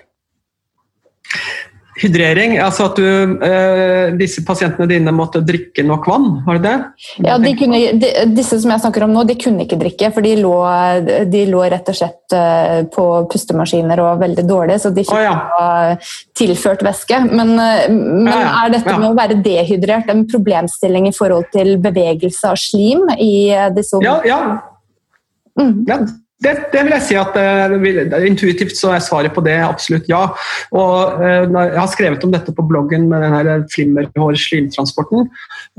[1.94, 3.06] Hydrering, altså at du,
[3.46, 7.04] eh, disse pasientene dine måtte drikke nok vann, var det det?
[7.22, 10.26] Ja, de kunne, de, Disse som jeg snakker om nå, de kunne ikke drikke, for
[10.26, 10.54] de lå,
[11.30, 15.14] de lå rett og slett eh, på pustemaskiner og var veldig dårlige, så de fikk
[15.14, 15.94] oh, ja.
[16.34, 17.22] tilført væske.
[17.30, 18.50] Men, eh, men ja, ja.
[18.64, 23.34] er dette med å være dehydrert en problemstilling i forhold til bevegelse av slim i
[23.76, 24.42] disse Ja, ja.
[25.54, 25.84] Mm.
[26.44, 30.26] Det, det, vil jeg si at uh, Intuitivt så er svaret på det absolutt ja.
[30.76, 35.30] Og uh, Jeg har skrevet om dette på bloggen med den flimmerhår-slimtransporten.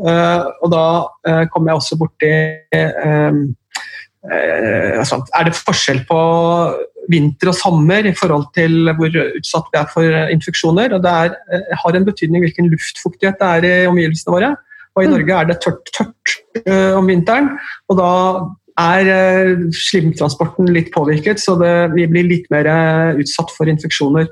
[0.02, 0.86] Uh, og da
[1.54, 2.32] kom jeg også borti
[4.26, 6.20] altså, Er det forskjell på
[7.12, 10.98] vinter og sommer i forhold til hvor utsatt vi er for infeksjoner?
[10.98, 11.36] og Det er,
[11.84, 14.56] har en betydning hvilken luftfuktighet det er i omgivelsene våre.
[14.96, 15.14] Og I mm.
[15.14, 16.38] Norge er det tørt, tørt
[16.98, 17.54] om vinteren.
[17.92, 18.12] og da
[18.82, 24.28] er eh, slimtransporten litt påvirket, så det, vi blir litt mer eh, utsatt for infeksjoner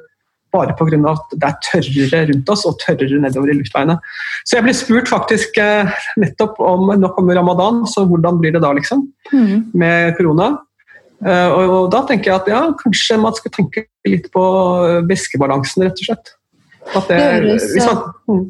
[0.53, 0.99] bare pga.
[1.10, 3.95] at det er tørrere rundt oss og tørrere nedover i luftveiene.
[4.45, 5.89] Så jeg ble spurt faktisk eh,
[6.21, 9.08] nettopp om nå kommer ramadan, så hvordan blir det da, liksom?
[9.32, 9.71] Mm.
[9.73, 10.53] Med korona.
[11.23, 14.41] Og, og, da tenker jeg at ja, kanskje man skal tenke litt på
[15.08, 16.34] væskebalansen, rett og slett.
[16.99, 17.19] At det,
[17.71, 18.41] hvis man, mm.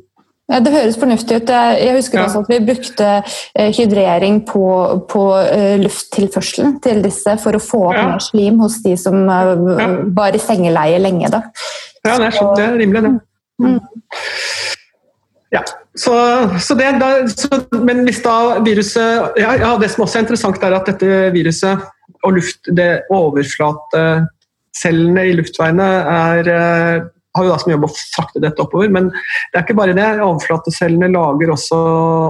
[0.44, 1.50] Det høres fornuftig ut.
[1.50, 2.26] Jeg husker ja.
[2.28, 4.64] også at vi brukte eh, hydrering på,
[5.08, 8.04] på eh, lufttilførselen til disse for å få opp ja.
[8.12, 9.88] mer slim hos de som eh, ja.
[10.18, 11.30] var i sengeleie lenge.
[11.32, 11.40] Da.
[12.04, 12.58] Ja, det er, sant.
[12.60, 13.14] det er rimelig, det.
[13.64, 13.80] Mm.
[15.54, 15.62] Ja,
[15.96, 16.14] så,
[16.60, 17.48] så det da, så,
[17.86, 21.78] Men hvis da viruset ja, ja, Det som også er interessant, er at dette viruset
[22.26, 26.42] og luft, det overflatecellene i luftveiene er
[27.34, 28.92] har jo da som jobb å frakte dette oppover.
[28.94, 30.10] Men det er ikke bare det.
[30.22, 31.80] Overflatecellene lager også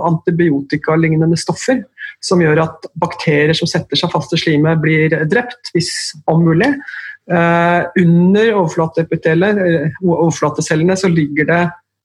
[0.09, 1.83] antibiotikalignende stoffer
[2.23, 5.91] som gjør at bakterier som setter seg fast i slimet, blir drept, hvis
[6.31, 6.71] om mulig.
[7.31, 8.63] Eh, under uh,
[10.03, 11.61] overflatecellene, så ligger det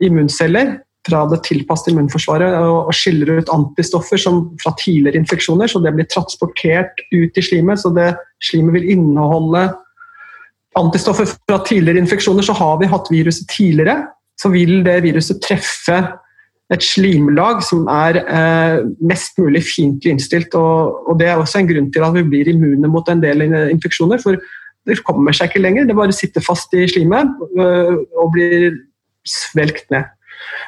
[0.06, 0.76] immunceller
[1.08, 6.08] fra det tilpassede immunforsvaret og, skiller ut antistoffer som fra tidligere infeksjoner, så det blir
[6.10, 7.80] transportert ut i slimet.
[7.82, 8.12] Så det
[8.44, 9.68] slimet vil inneholde
[10.78, 12.46] antistoffer fra tidligere infeksjoner.
[12.46, 14.06] Så har vi hatt viruset tidligere,
[14.38, 15.98] så vil det viruset treffe
[16.68, 20.54] et slimlag som er eh, mest mulig fiendtlig innstilt.
[20.58, 23.46] Og, og, Det er også en grunn til at vi blir immune mot en del
[23.48, 24.20] infeksjoner.
[24.22, 24.36] for
[24.88, 27.28] det kommer seg ikke lenger, det bare sitter fast i slimet
[27.60, 28.78] øh, og blir
[29.28, 30.06] svelgt ned.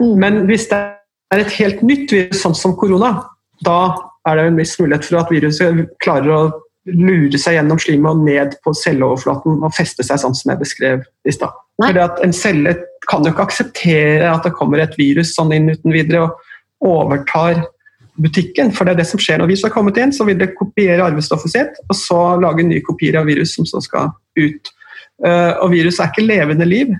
[0.00, 0.16] Mm.
[0.20, 0.80] Men hvis det
[1.32, 3.14] er et helt nytt virus, sånn som korona,
[3.64, 3.94] da
[4.28, 6.42] er det en viss mulighet for at viruset klarer å
[6.88, 11.02] lure seg gjennom slimet og ned på celleoverflaten og feste seg sånn som jeg beskrev
[11.28, 11.52] i stad.
[11.80, 12.76] En celle
[13.08, 17.62] kan jo ikke akseptere at det kommer et virus sånn inn uten videre og overtar
[18.20, 18.72] butikken.
[18.72, 21.04] For det er det som skjer når virus har kommet inn, så vil det kopiere
[21.06, 24.72] arvestoffet sitt, og så lage nye kopier av virus som så skal ut.
[25.24, 26.92] Eh, og virus er ikke levende liv,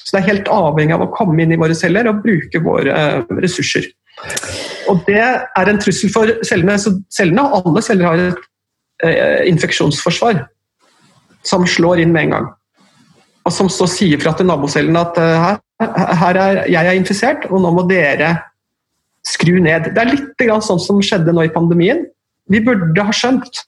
[0.00, 2.94] så det er helt avhengig av å komme inn i våre celler og bruke våre
[2.94, 3.90] eh, ressurser.
[4.90, 6.76] Og det er en trussel for cellene.
[6.80, 8.46] Så cellene, alle celler har et
[9.50, 10.44] infeksjonsforsvar
[11.46, 12.48] som slår inn med en gang.
[13.48, 15.60] Og som så sier fra til nabocellene at her,
[16.20, 18.34] her er jeg er infisert, og nå må dere
[19.26, 19.92] skru ned.
[19.94, 22.04] Det er litt sånn som skjedde nå i pandemien.
[22.50, 23.62] Vi burde ha skjønt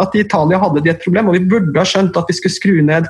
[0.00, 2.56] at i Italia hadde de et problem, og vi burde ha skjønt at vi skulle
[2.56, 3.08] skru ned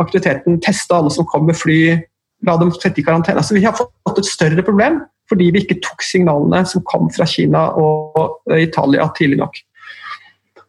[0.00, 1.98] aktiviteten, teste alle som kom med fly,
[2.46, 3.42] la dem sette i karantene.
[3.42, 7.24] Altså, vi har fått et større problem fordi vi ikke tok signalene som kom fra
[7.30, 9.54] Kina og Italia tidlig nok.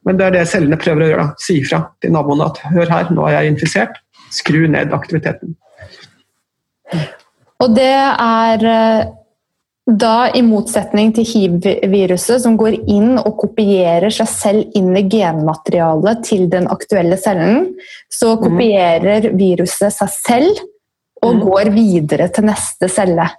[0.07, 1.25] Men det er det cellene prøver å gjøre.
[1.25, 1.43] Da.
[1.45, 3.99] Si ifra til naboene at hør her, nå er jeg infisert.
[4.33, 5.55] Skru ned aktiviteten.
[7.63, 9.11] Og det er eh,
[9.83, 16.23] da, i motsetning til hiv-viruset, som går inn og kopierer seg selv inn i genmaterialet
[16.27, 17.73] til den aktuelle cellen,
[18.11, 18.43] så mhm.
[18.45, 20.63] kopierer viruset seg selv
[21.23, 21.43] og mm.
[21.45, 23.29] går videre til neste celle.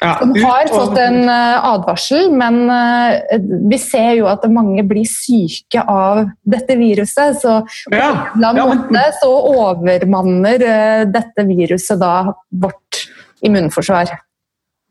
[0.00, 3.20] Ja, De har fått en uh, advarsel, men uh,
[3.68, 7.36] vi ser jo at mange blir syke av dette viruset.
[7.42, 12.14] Så på ja, en annen måte så overmanner uh, dette viruset da
[12.62, 13.04] vårt
[13.44, 14.14] immunforsvar.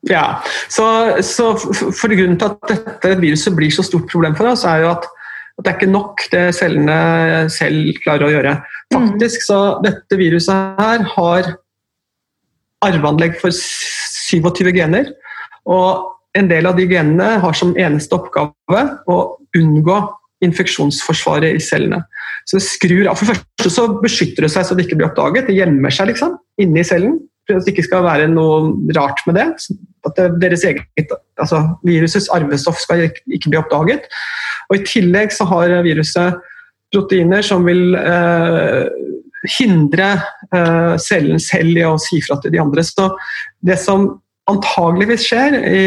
[0.08, 0.39] Ja,
[0.72, 0.86] så,
[1.26, 4.91] så for Grunnen til at dette viruset blir så stort problem for oss, er jo
[4.93, 5.10] at,
[5.58, 7.00] at det er ikke nok det cellene
[7.52, 8.54] selv klarer å gjøre.
[8.93, 11.52] Faktisk så dette viruset her har
[12.86, 13.52] arveanlegg for
[14.30, 15.12] 27 gener.
[15.70, 19.20] Og en del av de genene har som eneste oppgave å
[19.58, 19.98] unngå
[20.46, 22.04] infeksjonsforsvaret i cellene.
[22.48, 23.20] Så det skrur av.
[23.20, 25.50] For det første så beskytter det seg så det ikke blir oppdaget.
[25.50, 27.18] Det gjemmer seg liksom inni cellen
[27.50, 29.48] for at det ikke skal være noe rart med det.
[30.08, 34.08] At deres eget, altså Virusets arvestoff skal ikke bli oppdaget.
[34.70, 36.39] Og I tillegg så har viruset
[36.94, 38.86] proteiner som vil eh,
[39.47, 40.10] hindre
[40.54, 42.84] eh, cellen selv i å si fra til de andre.
[42.86, 43.12] Så
[43.65, 44.10] det som
[44.49, 45.84] antageligvis skjer i,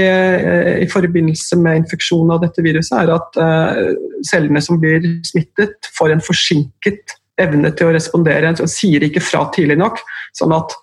[0.85, 3.97] i, forbindelse med infeksjon av dette viruset, er at uh,
[4.29, 8.55] cellene som blir smittet, får en forsinket evne til å respondere.
[8.59, 9.99] De sier ikke fra tidlig nok,
[10.38, 10.77] sånn at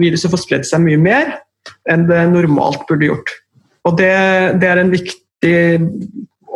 [0.00, 1.34] viruset får spredd seg mye mer
[1.92, 3.34] enn det normalt burde gjort.
[3.88, 4.12] Og det,
[4.60, 5.56] det, er en viktig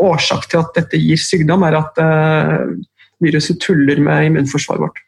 [0.04, 2.72] årsak til at dette gir sykdom, er at uh,
[3.24, 5.03] viruset tuller med immunforsvaret vårt.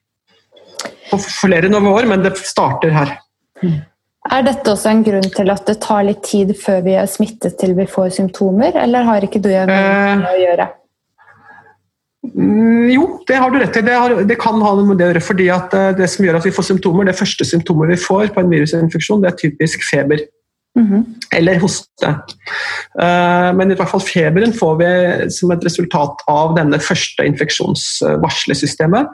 [1.10, 3.12] På flere år, men det starter her.
[4.26, 7.58] Er dette også en grunn til at det tar litt tid før vi er smittet
[7.60, 10.66] til vi får symptomer, eller har ikke du noe med å gjøre?
[12.34, 13.82] Mm, jo, det har du rett i.
[13.86, 15.22] Det, har, det, kan ha noe med det å gjøre.
[15.22, 18.32] fordi at eh, Det som gjør at vi får symptomer, det første symptomet vi får
[18.34, 20.24] på en virusinfeksjon, det er typisk feber.
[20.76, 21.04] Mm -hmm.
[21.32, 22.08] Eller hoste.
[23.02, 29.06] Uh, men i hvert fall feberen får vi som et resultat av denne første infeksjonsvarslesystemet.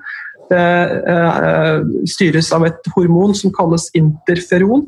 [0.53, 0.65] Det
[1.09, 4.85] uh, styres av et hormon som kalles interferon.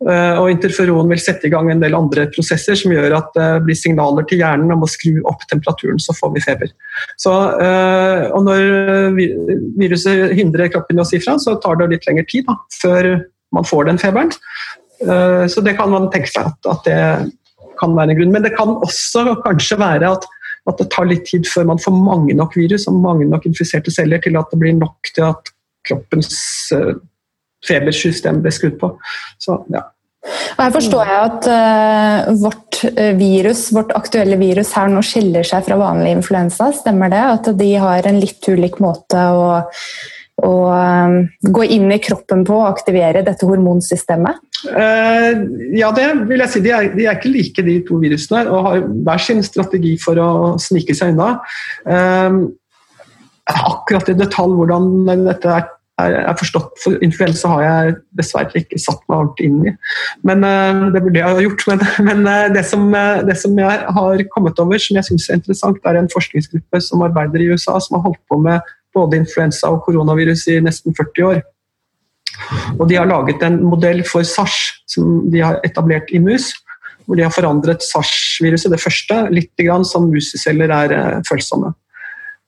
[0.00, 3.48] Eh, og interferon vil sette i gang en del andre prosesser som gjør at det
[3.66, 6.72] blir signaler til hjernen om å skru opp temperaturen, så får vi feber.
[7.20, 9.18] Så, eh, og når
[9.80, 13.10] viruset hindrer kroppen i å si fra, så tar det litt lengre tid da, før
[13.52, 14.32] man får den feberen.
[15.04, 17.00] Eh, så det kan man tenke seg at, at det
[17.80, 18.32] kan være en grunn.
[18.32, 20.28] Men det kan også kanskje være at,
[20.68, 23.92] at det tar litt tid før man får mange nok virus og mange nok infiserte
[23.94, 25.54] celler til at det blir nok til at
[25.88, 26.34] kroppens
[27.66, 28.92] febersystem blir skrudd på.
[29.40, 29.86] Så, ja.
[30.20, 35.46] Og her forstår jeg at uh, vårt eh, virus, vårt aktuelle virus her nå skiller
[35.46, 36.68] seg fra vanlig influensa.
[36.76, 37.22] Stemmer det?
[37.38, 39.46] At de har en litt ulik måte å,
[40.46, 41.16] å um,
[41.52, 44.40] gå inn i kroppen på og aktivere dette hormonsystemet?
[44.68, 45.42] Uh,
[45.76, 46.62] ja, det vil jeg si.
[46.64, 50.20] De er, de er, ikke like, de to virusene, og har hver sin strategi for
[50.20, 51.34] å snike seg unna.
[51.88, 52.48] Uh,
[53.50, 54.90] akkurat i detalj hvordan
[55.26, 55.68] dette er
[56.00, 56.78] er, forstått.
[56.80, 59.72] For influensa har jeg dessverre ikke satt meg ordentlig inn i.
[60.24, 61.66] Men uh, Det burde jeg ha gjort.
[61.68, 62.86] Men, men det, som,
[63.28, 67.04] det, som, jeg har kommet over som jeg syns er interessant, er en forskningsgruppe som
[67.04, 71.28] arbeider i USA, som har holdt på med både influensa og koronavirus i nesten 40
[71.28, 71.42] år.
[72.78, 74.58] Og De har laget en modell for SARS
[74.90, 76.52] som de har etablert i mus.
[77.06, 81.72] Hvor de har forandret SARS-viruset, det første, litt grann som museceller er følsomme.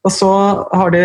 [0.03, 0.31] Og så
[0.75, 1.03] har de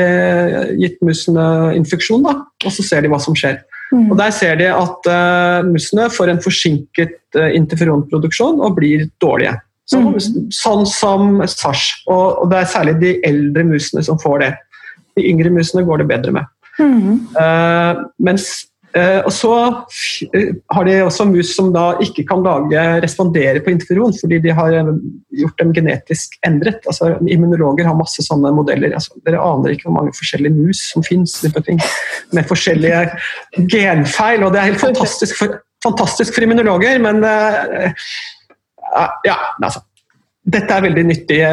[0.81, 2.33] gitt musene infeksjon, da,
[2.65, 3.59] og så ser de hva som skjer.
[3.93, 4.11] Mm.
[4.11, 9.55] Og Der ser de at uh, musene får en forsinket uh, interferonproduksjon og blir dårlige.
[9.87, 10.49] Så, mm.
[10.51, 11.85] Sånn som SARS.
[12.09, 14.51] Og, og, det er særlig de eldre musene som får det.
[15.17, 16.49] De yngre musene går det bedre med.
[16.77, 17.13] Mm.
[17.33, 18.49] Uh, mens
[18.93, 19.53] uh, og så
[20.29, 24.53] eh, har de også mus som da ikke kan lage, respondere på interferon, fordi de
[24.57, 24.77] har
[25.41, 26.81] gjort dem genetisk endret.
[26.89, 28.93] Altså, immunologer har masse sånne modeller.
[28.97, 33.03] Altså, dere aner ikke hvor mange forskjellige mus som fins med forskjellige
[33.69, 34.45] genfeil.
[34.45, 37.21] og Det er helt fantastisk for, fantastisk for immunologer, men
[39.27, 39.81] ja, altså.
[40.47, 41.47] Dette er veldig nyttige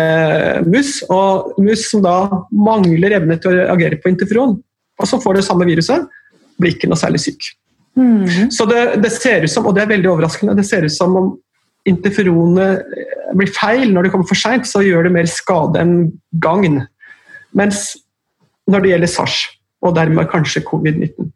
[0.70, 2.18] mus, og mus som da
[2.54, 4.54] mangler evne til å reagere på interferon,
[5.00, 6.04] og så får det samme viruset
[6.60, 7.48] blir ikke noe særlig syk.
[7.98, 8.50] Mm.
[8.54, 11.14] Så det, det, ser ut som, og det er veldig overraskende, det ser ut som
[11.18, 11.32] om
[11.88, 12.84] interferonet
[13.36, 13.90] blir feil.
[13.92, 15.96] Når det kommer for seint, så gjør det mer skade enn
[16.42, 16.80] gagn.
[17.58, 17.90] Mens
[18.70, 19.40] når det gjelder SARS,
[19.84, 21.26] og dermed kanskje covid-19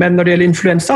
[0.00, 0.94] Men når det gjelder influensa,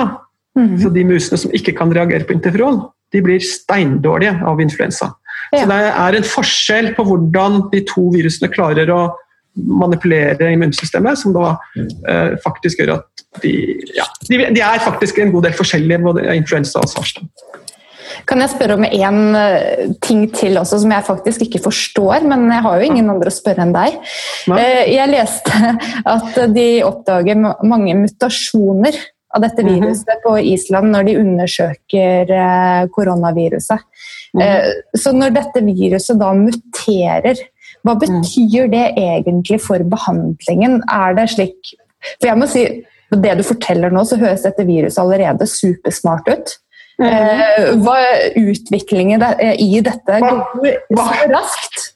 [0.59, 0.79] mm.
[0.83, 2.81] så de musene som ikke kan reagere på interferon,
[3.15, 5.13] de blir steindårlige av influensa.
[5.53, 5.63] Ja.
[5.63, 9.03] Så det er en forskjell på hvordan de to virusene klarer å
[9.59, 13.53] manipulere immunsystemet, som da eh, faktisk gjør at de,
[13.97, 17.17] ja, de, de, er faktisk en god del forskjellige, både influensa og sars.
[18.29, 22.25] Kan jeg spørre om én eh, ting til også, som jeg faktisk ikke forstår?
[22.29, 23.99] Men jeg har jo ingen andre å spørre enn deg.
[24.51, 24.63] Nei.
[24.63, 25.75] Eh, jeg leste
[26.17, 28.99] at de oppdager mange mutasjoner
[29.37, 29.75] av dette mhm.
[29.75, 33.85] viruset på Island når de undersøker eh, koronaviruset.
[34.37, 34.83] Mm.
[34.99, 37.41] Så når dette viruset da muterer,
[37.87, 38.01] hva mm.
[38.03, 40.81] betyr det egentlig for behandlingen?
[40.93, 41.75] Er det slik
[42.19, 42.65] For jeg må si
[43.09, 46.57] på det du forteller nå, så høres dette viruset allerede supersmart ut.
[46.99, 47.85] Mm.
[47.85, 47.95] Hva
[48.37, 49.23] Utviklingen
[49.55, 50.43] i dette går
[50.99, 51.87] så raskt.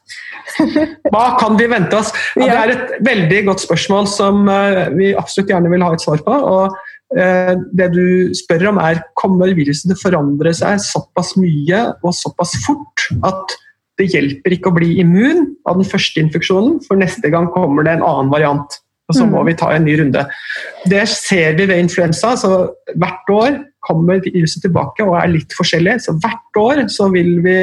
[1.13, 2.13] Hva kan vi vente oss?
[2.37, 6.05] Ja, det er et veldig godt spørsmål som eh, vi absolutt gjerne vil ha et
[6.05, 6.33] svar på.
[6.33, 11.83] og eh, det du spør om er Kommer viruset til å forandre seg såpass mye
[12.01, 13.57] og såpass fort at
[14.01, 17.99] det hjelper ikke å bli immun av den første infeksjonen, for neste gang kommer det
[17.99, 18.81] en annen variant
[19.13, 19.49] og så må mm.
[19.51, 20.23] vi ta en ny runde.
[20.89, 22.33] Det ser vi ved influensa.
[22.39, 22.53] så
[22.97, 25.99] Hvert år kommer viruset tilbake og er litt forskjellig.
[26.05, 27.59] Så hvert år så vil vi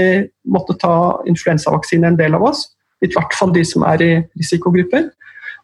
[0.52, 0.94] måtte ta
[1.30, 2.68] influensavaksine, en del av oss.
[3.02, 5.10] I hvert fall de som er i risikogrupper.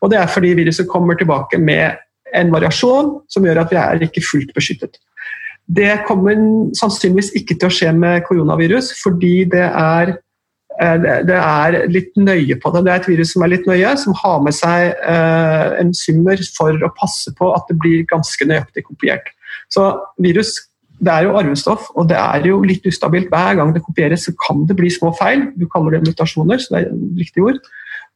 [0.02, 2.00] Og det er fordi viruset kommer tilbake med
[2.36, 5.00] en variasjon som gjør at vi er ikke fullt beskyttet.
[5.66, 6.38] Det kommer
[6.78, 10.14] sannsynligvis ikke til å skje med koronavirus, fordi det er
[10.82, 12.84] Eh, det er litt nøye på det.
[12.86, 16.84] Det er et virus som er litt nøye, som har med seg eh, enzymer for
[16.84, 19.30] å passe på at det blir ganske nøyaktig kopiert.
[19.72, 20.58] Så virus
[21.04, 23.28] det er jo arvestoff, og det er jo litt ustabilt.
[23.32, 25.50] Hver gang det kopieres, så kan det bli små feil.
[25.60, 27.60] Du kaller det mutasjoner, så det er riktig ord.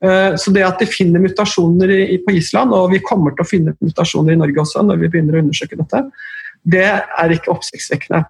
[0.06, 1.92] Eh, så det at de finner mutasjoner
[2.26, 5.38] på Island, og vi kommer til å finne mutasjoner i Norge også når vi begynner
[5.38, 6.06] å undersøke dette,
[6.64, 8.24] det er ikke oppsiktsvekkende.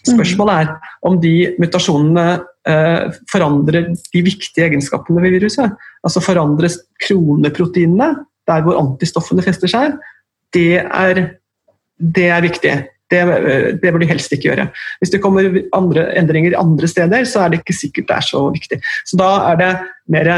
[0.00, 2.26] Spørsmålet er om de mutasjonene
[2.68, 5.74] eh, forandrer de viktige egenskapene ved viruset.
[6.06, 8.14] Altså forandres kroneproteinene,
[8.48, 9.98] der hvor antistoffene fester seg.
[10.56, 11.20] Det er,
[12.00, 12.72] det er viktig.
[13.10, 13.20] Det,
[13.82, 14.68] det, bør de helst ikke gjøre.
[15.02, 18.44] Hvis det kommer andre endringer andre steder, så er det ikke sikkert det er så
[18.54, 18.78] viktig.
[19.10, 19.70] Så da er det
[20.14, 20.30] mer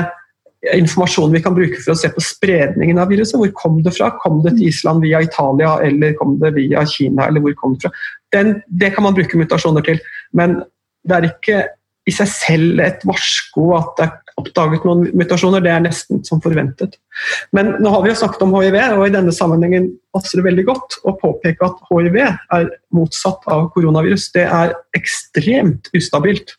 [0.71, 3.35] informasjon vi kan bruke for å se på spredningen av viruset.
[3.41, 4.13] Hvor kom det fra?
[4.23, 7.27] Kom det til Island via Italia, eller kom det via Kina?
[7.27, 7.91] eller hvor kom Det fra?
[8.33, 9.99] Den, det kan man bruke mutasjoner til,
[10.33, 10.63] men
[11.03, 11.63] det er ikke
[12.07, 15.63] i seg selv et varsko at det er oppdaget noen mutasjoner.
[15.63, 16.97] Det er nesten som forventet.
[17.55, 20.67] Men nå har vi jo snakket om hiv, og i denne sammenhengen passer det veldig
[20.71, 24.31] godt å påpeke at hiv er motsatt av koronavirus.
[24.35, 26.57] Det er ekstremt ustabilt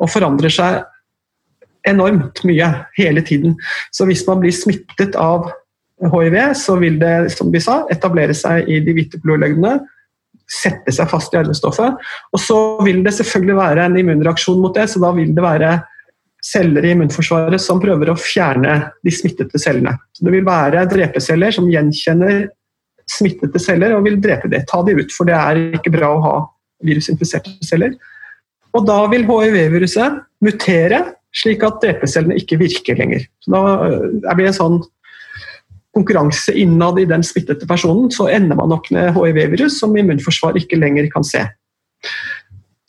[0.00, 0.82] og forandrer seg
[1.88, 3.56] enormt mye hele tiden.
[3.92, 5.50] Så hvis man blir smittet av
[6.00, 9.78] hiv, så vil det som vi sa, etablere seg i de hvite blodleggene,
[10.50, 12.00] sette seg fast i arvestoffet.
[12.34, 15.74] Og så vil det selvfølgelig være en immunreaksjon mot det, så da vil det være
[16.44, 18.74] celler i immunforsvaret som prøver å fjerne
[19.04, 19.94] de smittede cellene.
[20.20, 22.44] Det vil være drepeceller som gjenkjenner
[23.08, 24.64] smittede celler og vil drepe det.
[24.68, 26.34] Ta de ut, for det er ikke bra å ha
[26.84, 27.96] virusinfiserte celler.
[28.74, 31.00] Og da vil hiv-viruset mutere
[31.34, 33.26] slik at DP-cellene ikke virker lenger.
[33.42, 34.78] Så da eh, blir det en sånn
[35.94, 40.80] konkurranse innad i den smittede personen, så ender man opp med hiv-virus som immunforsvaret ikke
[40.80, 41.44] lenger kan se.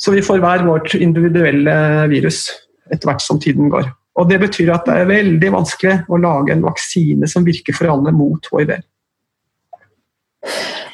[0.02, 1.76] Så vi får hver vårt individuelle
[2.12, 2.48] virus
[2.92, 3.88] etter hvert som tiden går.
[4.16, 7.92] Og Det betyr at det er veldig vanskelig å lage en vaksine som virker for
[7.92, 8.74] alle mot hiv.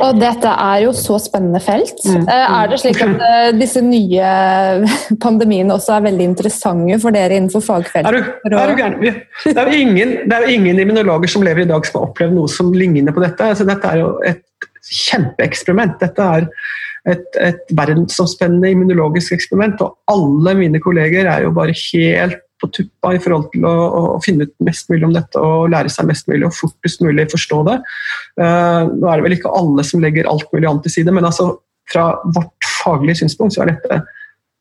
[0.02, 2.00] Og dette er jo så spennende felt.
[2.08, 2.26] Mm.
[2.26, 4.34] Eh, er det slik at eh, disse nye
[5.26, 8.10] pandemiene også er veldig interessante for dere innenfor fagfeltet?
[8.10, 9.00] Er du, er du gæren?
[9.02, 10.16] Det er jo ingen,
[10.56, 13.52] ingen, immunologer som lever i dag som har opplevd noe som ligner på dette.
[13.54, 16.00] Altså, dette er jo et kjempeeksperiment.
[16.02, 16.48] Dette er
[17.10, 23.14] et, et verdensomspennende immunologisk eksperiment, og alle mine kolleger er jo bare helt på tuppa
[23.16, 23.74] i forhold til å,
[24.16, 27.28] å, finne ut mest mulig om dette og lære seg mest mulig og fortest mulig
[27.32, 27.78] forstå det.
[28.40, 31.28] Uh, nå er det vel ikke alle som legger alt mulig an til side, men
[31.28, 31.54] altså,
[31.92, 34.02] fra vårt faglige synspunkt så er dette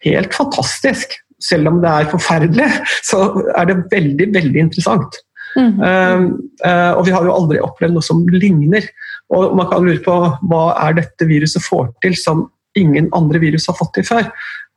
[0.06, 1.18] helt fantastisk.
[1.40, 2.68] Selv om det er forferdelig,
[3.10, 3.26] så
[3.56, 5.20] er det veldig, veldig interessant.
[5.56, 5.82] Mm -hmm.
[5.82, 6.20] uh,
[6.66, 8.86] uh, og vi har jo aldri opplevd noe som ligner.
[9.30, 10.14] Og man kan lure på
[10.50, 12.48] hva er dette viruset får til som
[12.78, 14.28] ingen andre virus har fått til før.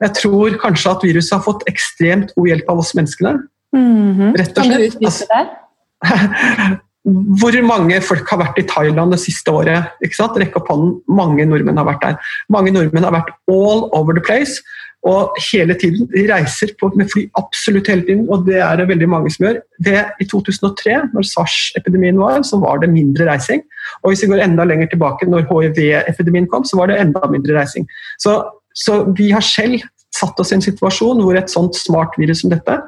[0.04, 3.44] Jeg tror kanskje at viruset har fått ekstremt god hjelp av oss menneskene.
[3.76, 4.34] Mm -hmm.
[4.38, 4.72] Rett og slett.
[4.72, 6.80] Kan du utdype det?
[7.40, 9.92] Hvor mange folk har vært i Thailand det siste året?
[10.40, 11.02] Rekk opp hånden.
[11.08, 12.16] Mange nordmenn har vært der.
[12.50, 14.62] Mange nordmenn har vært all over the place.
[15.04, 16.08] Og hele tiden.
[16.14, 19.50] De reiser på, med fly absolutt hele tiden, og det er det veldig mange som
[19.50, 19.60] gjør.
[19.84, 23.66] Det I 2003, når SARS-epidemien var, så var det mindre reising.
[24.04, 27.58] Og hvis vi går enda lenger tilbake, når hiv-epidemien kom, så var det enda mindre
[27.60, 27.90] reising.
[28.24, 28.40] Så
[28.74, 32.54] så vi har selv satt oss i en situasjon hvor et sånt smart virus som
[32.54, 32.80] dette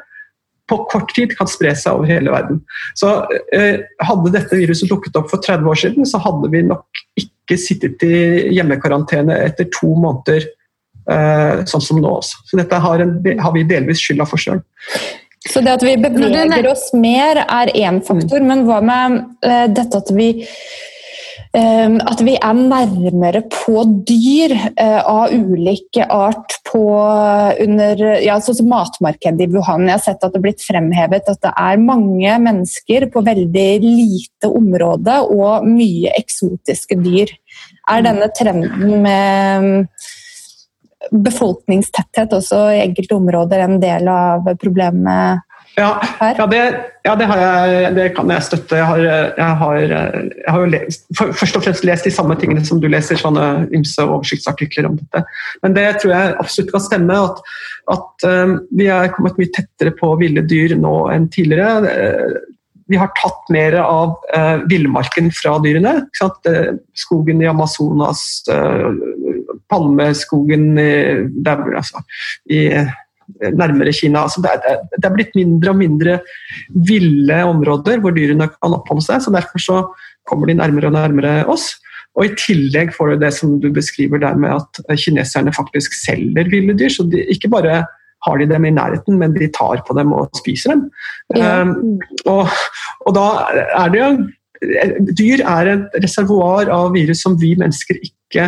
[0.70, 2.64] på kort tid kan spre seg over hele verden.
[2.98, 3.12] Så
[3.54, 7.58] eh, Hadde dette viruset lukket opp for 30 år siden, så hadde vi nok ikke
[7.62, 8.16] sittet i
[8.56, 10.48] hjemmekarantene etter to måneder,
[11.06, 12.42] sånn som nå også.
[12.50, 14.64] Så dette har, en, har vi delvis skylda for sjøl.
[15.46, 20.02] Så det at vi beveger oss mer er én faktor, men hva med eh, dette
[20.02, 20.32] at vi
[21.56, 26.82] Ehm, at vi er nærmere på dyr eh, av ulike art på
[27.64, 29.86] under ja, sånn som matmarkedet i Wuhan.
[29.88, 33.70] Jeg har sett at det er blitt fremhevet at det er mange mennesker på veldig
[33.86, 37.32] lite område og mye eksotiske dyr.
[37.88, 39.88] Er denne trenden med
[41.12, 45.44] befolkningstetthet også i enkelte områder en del av problemet
[45.76, 45.90] ja,
[46.38, 46.60] ja, det,
[47.04, 48.78] ja det, jeg, det, kan jeg støtte.
[48.80, 49.02] Jeg har,
[49.36, 53.20] jeg har, jeg har lest, først og fremst lest de samme tingene som du leser,
[53.20, 55.26] sånne ymse oversiktsartikler om dette.
[55.66, 57.20] Men det tror jeg absolutt kan stemme.
[57.28, 57.44] At,
[57.92, 61.92] at um, vi er kommet mye tettere på ville dyr nå enn tidligere.
[61.92, 62.56] Uh,
[62.88, 66.04] vi har tatt mer av eh, villmarken fra dyrene.
[66.22, 68.94] Uh, skogen i Amazonas, uh,
[69.72, 70.92] palmeskogen i,
[71.46, 72.04] der, altså,
[72.52, 72.68] i
[73.56, 74.26] nærmere Kina.
[74.26, 76.20] Altså det, er, det, er, blitt mindre og mindre
[76.88, 79.24] ville områder hvor dyrene kan oppholde seg.
[79.24, 79.82] så Derfor så
[80.30, 81.74] kommer de nærmere og nærmere oss.
[82.16, 86.50] Og I tillegg får du det som du beskriver der med at kineserne faktisk selger
[86.52, 86.90] ville dyr.
[86.90, 87.84] så de, Ikke bare
[88.26, 90.88] har de dem i nærheten, men de tar på dem og spiser dem.
[91.36, 91.62] Ja.
[91.62, 92.48] Um, og,
[93.06, 93.28] og da
[93.84, 94.10] er det jo
[95.20, 98.48] Dyr er et reservoar av virus som vi mennesker ikke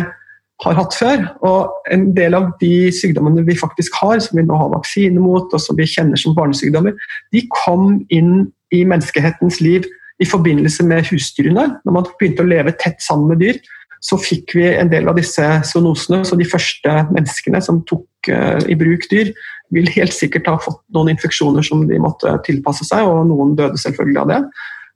[0.64, 1.24] har hatt før.
[1.46, 5.46] Og en del av de sykdommene vi faktisk har, som vi nå har vaksine mot,
[5.52, 6.96] og som vi kjenner som barnesykdommer,
[7.34, 9.86] de kom inn i menneskehetens liv
[10.18, 11.68] i forbindelse med husdyrene.
[11.86, 13.60] Når man begynte å leve tett sammen med dyr,
[14.04, 16.24] så fikk vi en del av disse zoonosene.
[16.26, 19.32] Så de første menneskene som tok uh, i bruk dyr,
[19.74, 23.78] vil helt sikkert ha fått noen infeksjoner som de måtte tilpasse seg, og noen døde
[23.80, 24.40] selvfølgelig av det.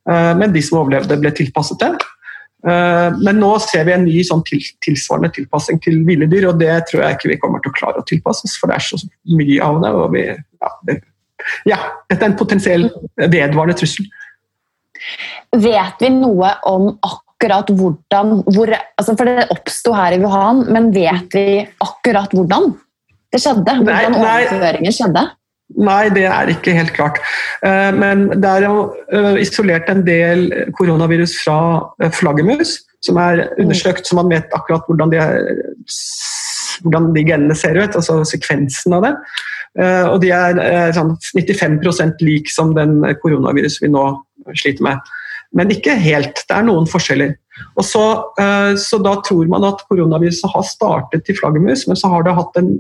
[0.09, 1.93] Uh, men de som overlevde, ble tilpasset det.
[2.63, 6.75] Eh, men nå ser vi en ny sånn tilsvarende tilpassing til ville dyr, og det
[6.91, 9.01] tror jeg ikke vi kommer til å klare å tilpasse oss, for det er så
[9.35, 9.91] mye av det.
[9.99, 10.99] og vi, ja, det,
[11.71, 12.87] ja, dette er en potensiell
[13.19, 14.07] vedvarende trussel.
[15.59, 20.93] Vet vi noe om akkurat hvordan hvor, altså For det oppsto her i Wuhan, men
[20.95, 21.47] vet vi
[21.83, 22.71] akkurat hvordan
[23.33, 23.75] det skjedde?
[23.83, 25.25] Hvordan overføringen skjedde?
[25.81, 27.21] Nei, det er ikke helt klart.
[27.65, 30.49] Eh, men det er jo eh, isolert en del
[30.79, 31.59] koronavirus fra
[32.03, 35.23] eh, flaggermus, som er undersøkt, så man vet akkurat hvordan de,
[36.85, 39.17] hvordan de genene ser ut, altså sekvensen av det.
[40.13, 44.05] Og de er sånn 95% lik som den koronaviruset vi nå
[44.53, 45.11] sliter med.
[45.57, 46.45] Men ikke helt.
[46.45, 47.33] Det er noen forskjeller.
[47.81, 48.05] Og så,
[48.79, 52.61] så Da tror man at koronaviruset har startet i flaggermus, men så har det hatt
[52.61, 52.71] en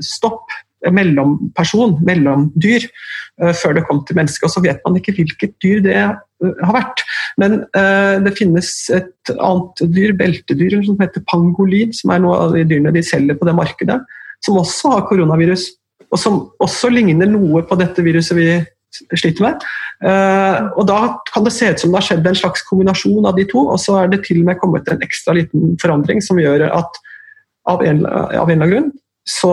[0.00, 0.54] stopp
[0.94, 2.86] mellomperson, mellomdyr,
[3.42, 4.46] uh, før det kom til mennesket.
[4.48, 7.02] Og så vet man ikke hvilket dyr det uh, har vært.
[7.40, 12.56] Men uh, det finnes et annet dyr, beltedyr, som heter pangolin, som er noe av
[12.56, 13.98] de dyrene de selger på det markedet,
[14.44, 15.70] som også har koronavirus.
[16.12, 18.50] Og som også ligner noe på dette viruset vi
[19.18, 19.64] sliter med.
[20.78, 20.98] Og Da
[21.32, 23.80] kan det se ut som det har skjedd en slags kombinasjon av de to, og
[23.82, 27.00] så er det til og med kommet en ekstra liten forandring som gjør at
[27.66, 28.92] av en, av en eller annen grunn
[29.26, 29.52] så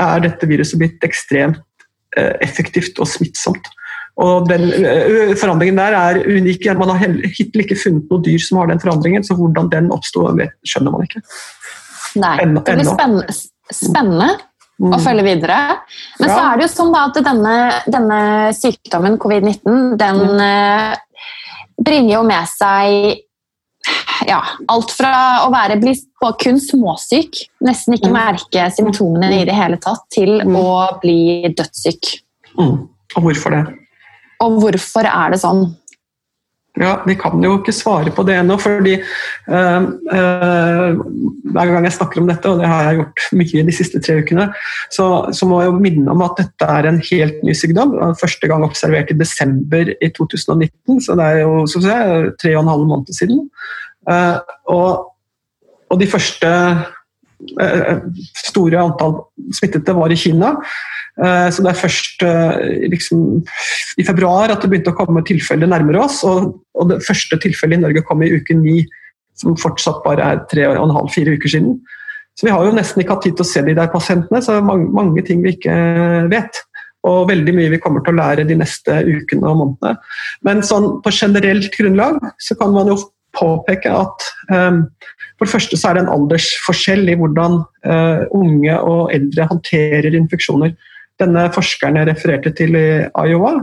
[0.00, 1.62] er dette viruset blitt ekstremt
[2.18, 3.68] uh, effektivt og smittsomt.
[4.22, 6.68] Og den uh, Forandringen der er unik.
[6.78, 10.26] Man har hittil ikke funnet noe dyr som har den forandringen, så hvordan den oppsto,
[10.66, 11.22] skjønner man ikke.
[12.22, 13.34] Nei, Det blir spennende,
[13.74, 14.28] spennende
[14.78, 14.94] mm.
[14.94, 15.58] å følge videre.
[16.20, 16.36] Men ja.
[16.36, 17.56] så er det jo sånn at denne,
[17.90, 18.20] denne
[18.56, 20.42] sykdommen, covid-19, den mm.
[20.44, 21.24] Eh,
[21.84, 23.22] bringer jo med seg
[24.28, 24.40] ja,
[24.72, 25.14] alt fra
[25.44, 25.94] å være, bli
[26.40, 28.16] kun småsyk, nesten ikke mm.
[28.16, 30.58] merke symptomene i det hele tatt, til mm.
[30.58, 32.14] å bli dødssyk.
[32.58, 32.76] Mm.
[33.14, 33.64] Og hvorfor det?
[34.44, 35.66] Og hvorfor er det sånn?
[36.74, 38.96] Ja, Vi kan jo ikke svare på det ennå, fordi
[39.46, 41.02] uh, uh,
[41.54, 44.16] hver gang jeg snakker om dette, og det har jeg gjort mye de siste tre
[44.24, 44.48] ukene,
[44.90, 47.94] så, så må jeg jo minne om at dette er en helt ny sykdom.
[48.18, 51.84] Første gang observert i desember i 2019, så det er jo si,
[52.42, 53.46] tre og en halv måned siden.
[54.10, 55.14] Uh, og,
[55.92, 56.50] og, de første
[58.48, 59.18] store antall
[59.54, 60.54] smittede var i Kina.
[61.22, 63.24] Eh, så det er først eh, liksom,
[64.00, 66.22] i februar at det begynte å komme tilfeller nærmere oss.
[66.26, 66.56] Og,
[66.90, 68.82] det første tilfellet i Norge kom i uke ni,
[69.38, 71.78] som fortsatt bare er tre og en halv, fire uker siden.
[72.34, 74.56] Så vi har jo nesten ikke hatt tid til å se de der pasientene, så
[74.56, 75.74] det er mange, mange ting vi ikke
[76.32, 76.58] vet.
[77.06, 79.98] Og veldig mye vi kommer til å lære de neste ukene og månedene.
[80.46, 82.98] Men sånn, på generelt grunnlag så kan man jo
[83.34, 84.84] påpeke at um,
[85.38, 90.14] for det første så er det en aldersforskjell i hvordan uh, unge og eldre håndterer
[90.14, 90.74] infeksjoner.
[91.22, 92.86] Denne forskeren jeg refererte til i
[93.26, 93.56] Iowa,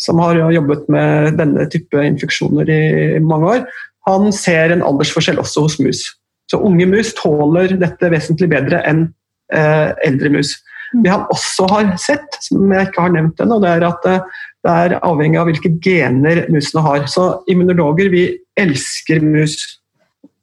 [0.00, 3.66] som har jobbet med denne type infeksjoner i mange år,
[4.06, 6.04] han ser en aldersforskjell også hos mus.
[6.50, 9.08] Så unge mus tåler dette vesentlig bedre enn
[9.56, 10.52] uh, eldre mus.
[10.94, 14.36] Det han også har sett, som jeg ikke har nevnt ennå, det er at eh,
[14.66, 17.06] det er avhengig av hvilke gener musene har.
[17.10, 18.22] Så immunologer vi
[18.58, 19.58] elsker mus.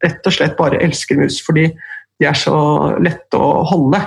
[0.04, 1.70] Rett og slett bare elsker mus, fordi
[2.20, 2.56] de er så
[3.04, 4.02] lette å holde.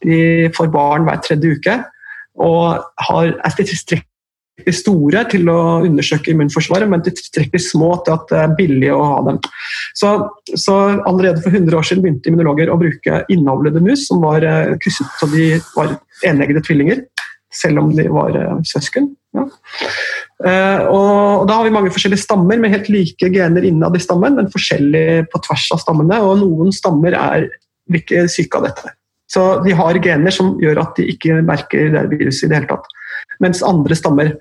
[0.00, 1.80] De får barn hver tredje uke
[2.40, 8.40] og har, er tilstrekkelig store til å undersøke immunforsvaret, men tilstrekkelig små til at det
[8.40, 9.40] er billig å ha dem.
[9.98, 10.12] Så,
[10.54, 10.76] så
[11.08, 15.20] allerede for 100 år siden begynte immunologer å bruke innavlede mus som var eh, krysset
[15.20, 15.96] så de var
[16.26, 17.04] eneggede tvillinger,
[17.52, 19.12] selv om de var eh, søsken.
[19.36, 19.46] Ja.
[20.40, 24.38] Uh, og Da har vi mange forskjellige stammer med helt like gener innad i stammen,
[24.38, 26.20] men forskjellige på tvers av stammene.
[26.24, 27.50] og Noen stammer er
[27.92, 28.94] ikke syke av dette.
[29.30, 32.70] Så de har gener som gjør at de ikke merker det viruset i det hele
[32.72, 32.88] tatt.
[33.44, 34.32] Mens andre stammer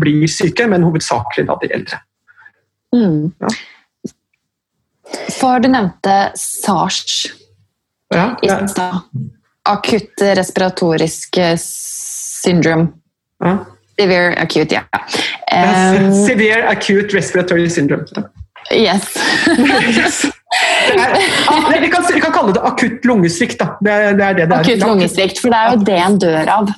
[0.00, 2.00] blir syke, men hovedsakelig da de eldre.
[2.96, 3.32] Mm.
[3.42, 3.52] Ja.
[5.36, 7.28] For du nevnte SARS
[8.12, 9.04] ja, i stad.
[9.68, 12.88] Akutt respiratorisk syndrom.
[13.42, 13.58] Ja.
[14.00, 14.84] Severe acute, ja.
[15.52, 18.06] Um, Severe acute respiratory syndrome.
[18.72, 19.16] Yes.
[19.98, 20.24] yes.
[20.98, 23.58] Er, vi, kan, vi, kan, kalle det akutt lungesvikt.
[23.60, 23.76] Da.
[23.80, 26.72] Det, det er det det akutt lungesvikt, for det er jo det en dør av.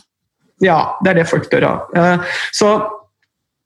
[0.63, 1.97] Ja, det er det folk dør av.
[1.99, 2.75] Eh, så,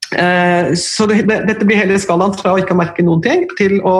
[0.09, 3.97] så det, dette blir hele skalaen fra å ikke merke noen ting, til å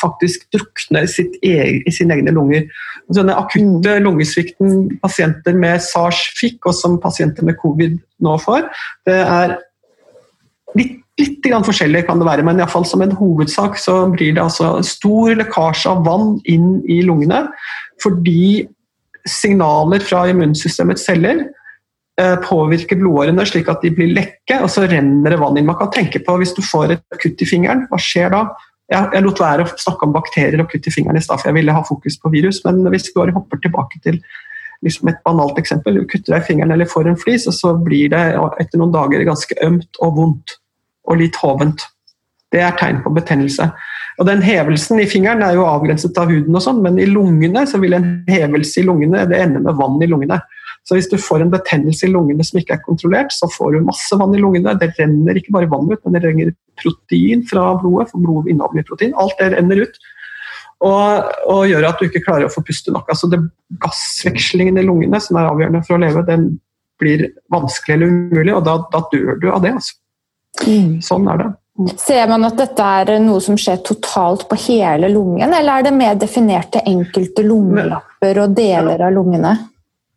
[0.00, 2.64] faktisk drukne egen, i sine egne lunger.
[3.10, 4.04] Så denne akutte mm.
[4.06, 8.66] lungesvikten pasienter med SARS fikk, og som pasienter med covid nå får,
[9.08, 9.58] det er
[10.78, 14.40] litt Litt forskjellig kan det være, men i fall som en hovedsak så blir det
[14.40, 17.42] altså stor lekkasje av vann inn i lungene
[18.00, 18.64] fordi
[19.28, 21.59] signaler fra immunsystemets celler eh,
[22.44, 25.68] påvirker blodårene slik at de blir lekke, og så renner det vann inn.
[25.68, 28.44] Man kan tenke på hvis du får et kutt i fingeren, hva skjer da?
[28.90, 31.50] Jeg, jeg lot være å snakke om bakterier og kutt i fingeren i stad, for
[31.50, 34.18] jeg ville ha fokus på virus, men hvis vi bare hopper tilbake til
[34.84, 37.74] liksom et banalt eksempel, du kutter deg i fingeren eller får en flis, og så
[37.78, 38.22] blir det
[38.62, 40.56] etter noen dager ganske ømt og vondt
[41.10, 41.84] og litt hovent.
[42.50, 43.68] Det er tegn på betennelse.
[44.20, 47.62] Og den Hevelsen i fingeren er jo avgrenset av huden, og sånn, men i lungene
[47.68, 50.40] så vil en hevelse i lungene det ende med vann i lungene.
[50.88, 53.84] Så hvis du får en betennelse i lungene som ikke er kontrollert, så får du
[53.86, 54.74] masse vann i lungene.
[54.80, 58.08] Det renner ikke bare vann ut, men det renner protein fra blodet.
[58.10, 59.14] for blodet inneholder protein.
[59.20, 60.00] Alt det renner ut.
[60.80, 63.08] Og, og, gjør at du ikke klarer å få puste nok.
[63.12, 63.42] Altså det,
[63.84, 66.54] gassvekslingen i lungene som er avgjørende for å leve, den
[67.00, 69.74] blir vanskelig eller umulig, og da, da dør du av det.
[69.76, 69.96] altså.
[70.66, 70.94] Mm.
[71.04, 71.50] Sånn er det.
[71.80, 71.90] Mm.
[72.00, 75.94] Ser man at dette er noe som skjer totalt på hele lungen, eller er det
[75.96, 79.54] mer definert til enkelte lungelapper og deler av lungene?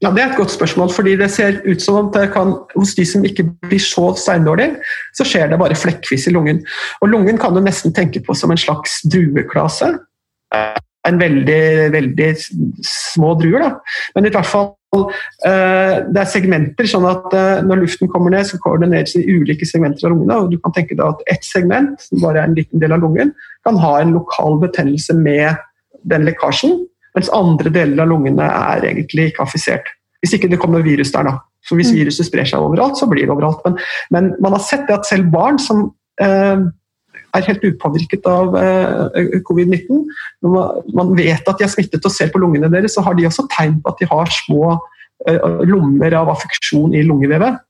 [0.04, 2.92] Ja, Det er et godt spørsmål, fordi det ser ut som at det kan, hos
[2.96, 4.76] de som ikke blir så steindårlige,
[5.16, 6.60] så skjer det bare flekkvis i lungen.
[7.02, 9.94] Og Lungen kan du nesten tenke på som en slags drueklase.
[11.08, 12.30] En veldig, veldig
[12.84, 13.72] små druer, da.
[14.16, 14.74] Men i hvert fall
[15.48, 19.68] eh, det er segmenter, sånn at eh, når luften kommer ned, så koordineres de ulike
[19.68, 20.36] segmenter av lungene.
[20.36, 23.00] og du kan tenke deg at Ett segment, som bare er en liten del av
[23.08, 23.32] lungen,
[23.64, 25.64] kan ha en lokal betennelse med
[26.12, 26.82] den lekkasjen,
[27.18, 29.90] mens andre deler av lungene er egentlig ikke affisert.
[30.24, 31.38] Hvis ikke det kommer virus der, da.
[31.64, 31.98] Så Hvis mm.
[32.00, 33.62] viruset sprer seg overalt, så blir det overalt.
[33.66, 33.78] Men,
[34.12, 35.86] men man har sett det at selv barn som
[36.22, 36.64] eh,
[37.34, 40.04] er helt upåvirket av eh, covid-19.
[40.46, 43.28] Når man vet at de er smittet og ser på lungene deres, så har de
[43.30, 44.74] også tegn på at de har små
[45.30, 47.62] eh, lommer av affeksjon i lungevevet.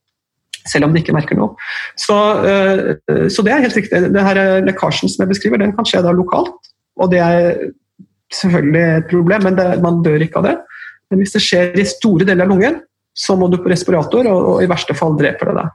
[0.69, 1.53] Selv om de ikke merker noe.
[1.99, 2.17] Så,
[2.49, 4.03] eh, så det er helt riktig.
[4.15, 6.73] Det her Lekkasjen som jeg beskriver, den kan skje da lokalt.
[7.01, 7.55] Og det er
[8.39, 10.57] selvfølgelig et problem, men det, man dør ikke av det.
[11.11, 12.81] Men hvis det skjer i store deler av lungen,
[13.13, 15.73] så må du på respirator, og, og i verste fall dreper det deg.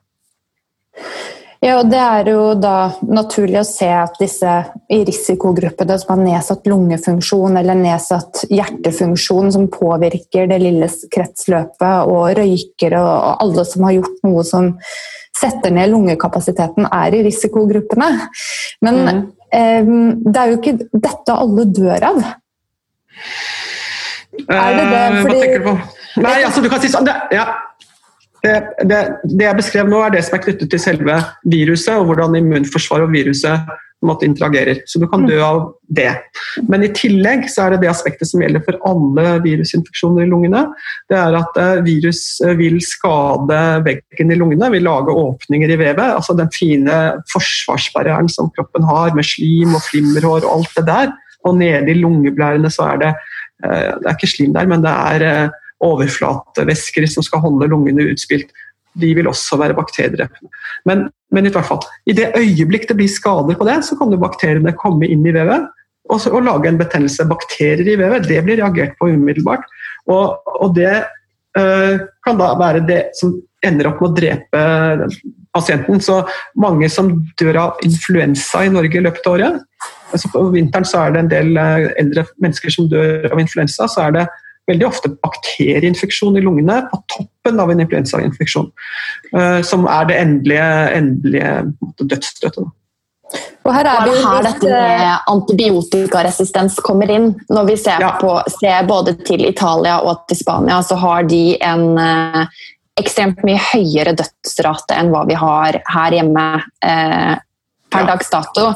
[1.59, 4.51] Ja, og Det er jo da naturlig å se at disse
[4.95, 12.31] i risikogruppene som har nedsatt lungefunksjon eller nedsatt hjertefunksjon, som påvirker det lille kretsløpet, og
[12.39, 14.71] røykere og alle som har gjort noe som
[15.39, 18.13] setter ned lungekapasiteten, er i risikogruppene.
[18.87, 19.25] Men mm.
[19.55, 19.91] eh,
[20.27, 22.23] det er jo ikke dette alle dør av.
[24.49, 25.03] Er det det?
[25.23, 25.33] Fordi...
[25.33, 25.75] Hva tenker du på?
[26.25, 27.49] Nei, altså du kan si sånn det, ja.
[28.39, 28.55] Det,
[28.87, 31.19] det, det, jeg beskrev nå, er det som er knyttet til selve
[31.51, 33.71] viruset, og hvordan immunforsvaret og viruset
[34.07, 34.83] måtte interagerer.
[34.87, 35.61] Så du kan dø av
[35.91, 36.11] det.
[36.71, 40.65] Men i tillegg så er det det aspektet som gjelder for alle virusinfeksjoner i lungene.
[41.11, 45.81] Det er at eh, virus eh, vil skade veggen i lungene, vil lage åpninger i
[45.81, 46.05] vevet.
[46.05, 46.99] Altså den fine
[47.33, 51.17] forsvarsbarrieren som kroppen har, med slim og flimmerhår og alt det der.
[51.49, 53.13] Og nede i lungeblærene så er det
[53.65, 55.51] eh, Det er ikke slim der, men det er
[55.85, 58.51] overflatevæsker som skal holde lungene utspilt.
[58.99, 60.51] De vil også være bakteriedrepende.
[60.89, 64.11] Men, men, i hvert fall, i det øyeblikk det blir skader på det, så kan
[64.11, 65.69] jo bakteriene komme inn i vevet
[66.09, 67.29] og, og, lage en betennelse.
[67.29, 69.67] Bakterier i vevet det blir reagert på umiddelbart.
[70.09, 70.95] Og, og det
[71.59, 74.63] øh, kan da være det som ender opp med å drepe
[75.59, 76.01] pasienten.
[76.01, 76.23] Så
[76.57, 79.65] mange som dør av influensa i Norge i løpet av året
[80.13, 83.89] altså På vinteren så er det en del øh, eldre mennesker som dør av influensa.
[83.89, 84.27] så er det
[84.69, 88.67] veldig ofte bakterieinfeksjon i lungene på toppen av en influensainfeksjon.
[89.33, 90.67] Uh, som er det endelige,
[90.99, 91.53] endelige
[92.03, 92.69] dødsstøtet.
[93.69, 97.31] Og her er det jo her dette med antibiotikaresistens kommer inn.
[97.53, 98.15] Når vi ser, ja.
[98.21, 102.63] på, ser, både til Italia og til Spania, så har de en eh,
[102.99, 106.49] ekstremt mye høyere dødsrate enn hva vi har her hjemme
[106.85, 107.37] eh,
[107.89, 108.11] per ja.
[108.11, 108.73] dags dato.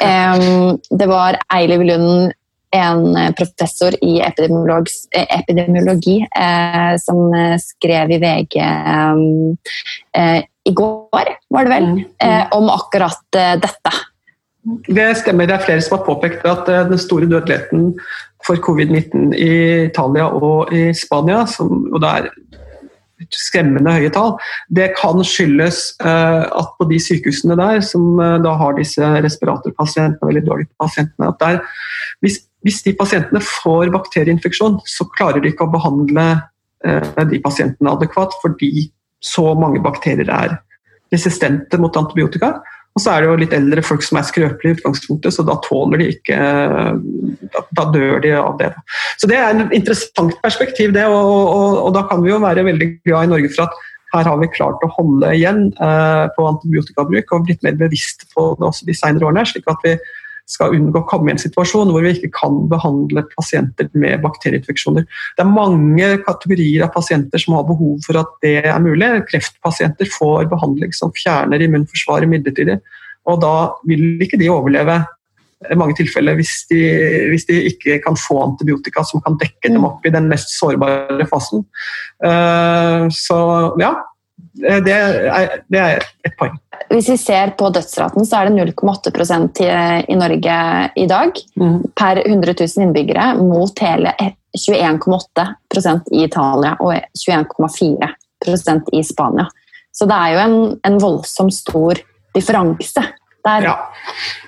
[0.00, 2.32] Um, det var Eiliv Lund
[2.74, 4.32] en eh, professor i eh,
[5.38, 7.30] epidemiologi eh, som
[7.62, 12.52] skrev i VG eh, i går, var det vel, mm, mm.
[12.56, 13.90] om akkurat dette.
[14.88, 15.44] Det stemmer.
[15.44, 17.90] Det er flere som har påpekt at den store dødeligheten
[18.46, 19.50] for covid-19 i
[19.90, 22.30] Italia og i Spania, som, og det er
[23.34, 24.34] skremmende høye tall,
[24.74, 30.70] det kan skyldes at på de sykehusene der, som da har disse respiratorpasientene, veldig dårlige
[30.82, 31.60] pasientene, at der,
[32.24, 36.26] hvis hvis de pasientene får bakterieinfeksjon, så klarer de ikke å behandle
[36.86, 38.88] uh, de pasientene adekvat fordi
[39.24, 40.56] så mange bakterier er
[41.12, 42.56] resistente mot antibiotika.
[42.94, 45.56] Og så er det jo litt eldre folk som er skrøpelige i utgangspunktet, så da
[45.64, 46.36] tåler de ikke
[47.54, 48.70] Da, da dør de av det.
[49.18, 51.04] Så det er en interessant perspektiv, det.
[51.10, 53.82] Og, og, og, da kan vi jo være veldig glad i Norge for at
[54.14, 58.52] her har vi klart å holde igjen eh, på antibiotikabruk og blitt mer bevisst på
[58.58, 59.46] det også de senere årene.
[59.48, 59.96] slik at vi
[60.50, 65.06] skal unngå å komme i en situasjon hvor vi ikke kan behandle pasienter med bakterieinfeksjoner.
[65.06, 69.08] Det er mange kategorier av pasienter som har behov for at det er mulig.
[69.30, 72.78] Kreftpasienter får behandling som fjerner immunforsvaret midlertidig.
[73.30, 73.56] Og da
[73.88, 75.00] vil ikke de overleve
[75.72, 76.80] i mange tilfeller hvis de,
[77.30, 81.24] hvis de, ikke kan få antibiotika som kan dekke dem opp i den mest sårbare
[81.30, 81.64] fasen.
[82.20, 83.38] Uh, så
[83.80, 83.94] ja,
[84.54, 86.54] det er, det er et poeng.
[86.90, 89.66] Hvis vi ser på dødsraten, så er det 0,8
[90.10, 90.58] i Norge
[91.00, 91.78] i dag mm.
[91.96, 94.14] per 100 000 innbyggere, mot hele
[94.54, 99.48] 21,8% i Italia og 21,4% i Spania.
[99.94, 101.98] Så det er jo en, en voldsomt stor
[102.34, 103.04] differanse
[103.44, 103.66] der.
[103.66, 103.74] Ja.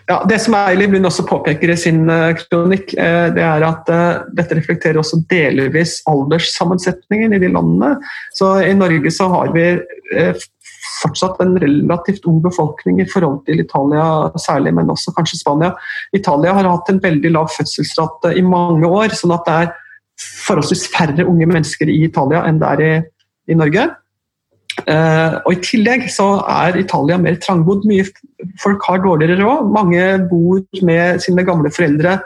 [0.08, 0.18] ja.
[0.28, 4.24] Det som Eilif Lund også påpeker i sin uh, kronikk, uh, det er at uh,
[4.36, 7.96] dette reflekterer også delvis alderssammensetningen i de landene.
[8.36, 9.70] Så I Norge så har vi
[11.02, 15.74] fortsatt en relativt ung befolkning i forhold til Italia særlig, men også kanskje Spania.
[16.16, 19.74] Italia har hatt en veldig lav fødselsrate i mange år, sånn at det er
[20.46, 22.92] forholdsvis færre unge mennesker i Italia enn det er i,
[23.52, 23.90] i Norge.
[24.84, 27.86] Eh, og I tillegg så er Italia mer trangbodd.
[27.88, 28.04] Mye
[28.62, 29.70] folk har dårligere råd.
[29.74, 32.18] Mange bor med sine gamle foreldre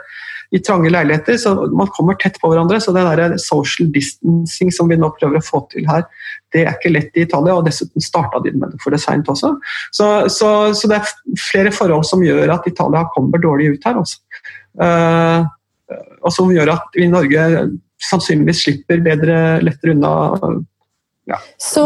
[0.51, 2.81] i trange leiligheter, så man kommer tett på hverandre.
[2.83, 6.03] Så det der social distancing som vi nå prøver å få til her,
[6.51, 7.55] det er ikke lett i Italia.
[7.55, 9.53] Og dessuten starta de med det for det seint også.
[9.95, 14.01] Så, så, så, det er flere forhold som gjør at Italia kommer dårlig ut her.
[14.03, 14.19] Også.
[14.75, 15.47] Uh,
[16.21, 17.47] og som gjør at vi i Norge
[18.01, 20.11] sannsynligvis slipper bedre, lettere unna
[21.29, 21.37] ja.
[21.57, 21.83] Så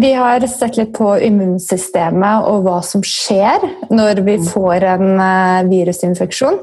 [0.00, 4.48] vi har sett litt på immunsystemet og hva som skjer når vi mm.
[4.52, 6.60] får en eh, virusinfeksjon.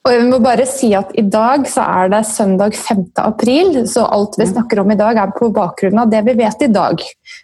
[0.00, 3.02] Og jeg må bare si at I dag så er det søndag 5.
[3.20, 4.52] april, så alt vi mm.
[4.54, 7.02] snakker om i dag er på bakgrunn av det vi vet i dag.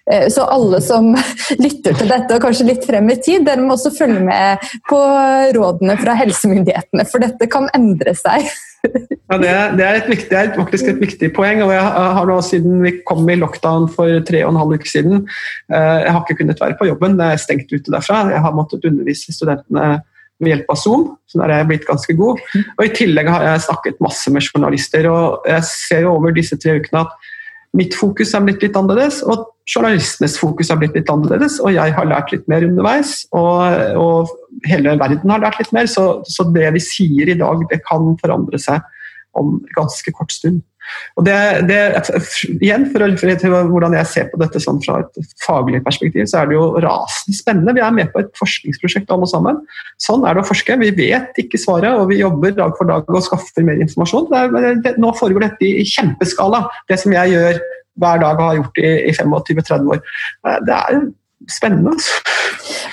[0.09, 1.11] Eh, så alle som
[1.65, 5.03] lytter til dette, og kanskje litt frem i tid, dere må også følge med på
[5.59, 8.49] rådene fra helsemyndighetene, for dette kan endre seg.
[8.87, 11.61] Ja, det, er, det, er viktig, det, er, faktisk et viktig poeng.
[11.65, 14.89] og jeg har nå Siden vi kom i lockdown for tre og en halv uke
[14.89, 15.27] siden,
[15.69, 18.25] eh, jeg har ikke kunnet være på jobben, det er stengt ute derfra.
[18.33, 19.99] Jeg har måttet undervise studentene
[20.43, 22.43] ved hjelp av Zoom, så der er jeg blitt ganske god.
[22.77, 26.59] Og I tillegg har jeg snakket masse med journalister, og jeg ser jo over disse
[26.61, 27.33] tre ukene at
[27.77, 31.59] mitt fokus er blitt litt annerledes, og journalistenes fokus er blitt litt annerledes.
[31.61, 35.89] Og jeg har lært litt mer underveis, og, og hele verden har lært litt mer.
[35.91, 38.85] Så, så, det vi sier i dag, det kan forandre seg
[39.37, 40.63] om ganske kort stund.
[41.17, 41.37] Og det,
[41.69, 41.81] det,
[42.59, 46.43] igjen, for å referere hvordan jeg ser på dette sånn fra et faglig perspektiv, så
[46.43, 47.77] er det jo rasende spennende.
[47.77, 49.63] Vi er med på et forskningsprosjekt alle sammen.
[50.03, 50.79] Sånn er det å forske.
[50.83, 54.31] Vi vet ikke svaret, og vi jobber dag for dag og skaffer mer informasjon.
[54.33, 57.61] Det det, nå foregår dette i kjempeskala, det som jeg gjør
[58.01, 60.03] hver dag og har gjort i, i 25-30 år.
[60.67, 60.99] Det er
[61.51, 61.95] spennende.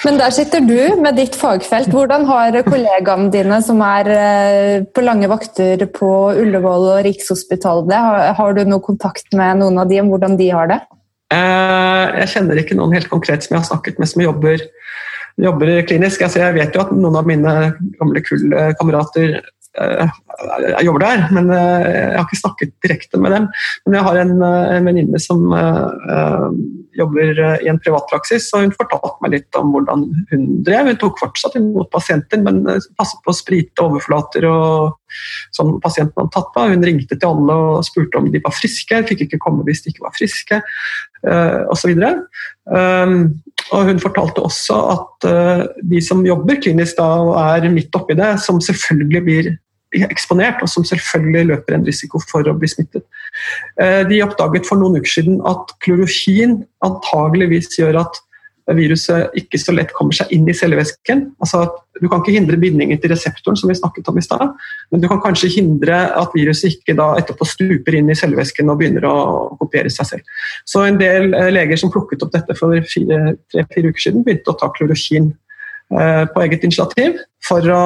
[0.04, 1.92] Men der sitter du med ditt fagfelt.
[1.94, 6.10] Hvordan har kollegaene dine som er eh, på lange vakter på
[6.42, 8.02] Ullevål og Rikshospitalet det?
[8.40, 10.82] Har, du noe kontakt med noen av de om hvordan de har det?
[11.34, 14.68] Eh, jeg kjenner ikke noen helt konkret som jeg har snakket med som jobber,
[15.42, 16.26] jobber klinisk.
[16.28, 17.58] Altså, jeg vet jo at noen av mine
[17.98, 19.40] gamle kullkamerater
[19.74, 23.50] jeg eh, jobber der, men jeg har ikke snakket direkte med dem.
[23.86, 25.48] Men jeg har en, en venninne som
[26.98, 30.92] jobber eh, i en privatpraksis, og hun fortalte meg litt om hvordan hun drev.
[30.92, 35.00] Hun tok fortsatt imot pasienter, men eh, passet på å sprite overflater og
[35.54, 36.68] som pasienten hadde tatt på.
[36.74, 39.94] Hun ringte til alle og spurte om de var friske, fikk ikke komme hvis de
[39.94, 40.62] ikke var friske,
[41.30, 41.92] uh, osv.
[42.66, 43.20] Um,
[43.76, 48.18] og hun fortalte også at uh, de som jobber klinisk da og er midt oppi
[48.18, 49.52] det, som selvfølgelig blir
[50.02, 53.06] eksponert, og som selvfølgelig løper en risiko for å bli smittet.
[53.82, 58.22] Eh, de oppdaget for noen uker siden at klorokin antageligvis gjør at
[58.64, 61.26] viruset ikke så lett kommer seg inn i cellevæsken.
[61.44, 61.66] Altså,
[62.00, 64.54] du kan ikke hindre bindingen til reseptoren, som vi snakket om i stad,
[64.90, 68.80] men du kan kanskje hindre at viruset ikke da etterpå stuper inn i cellevæsken og
[68.80, 69.18] begynner å
[69.60, 70.40] kopiere seg selv.
[70.64, 74.60] Så en del eh, leger som plukket opp dette for tre-fire uker siden, begynte å
[74.64, 75.34] ta klorokin
[75.92, 77.84] eh, på eget initiativ for å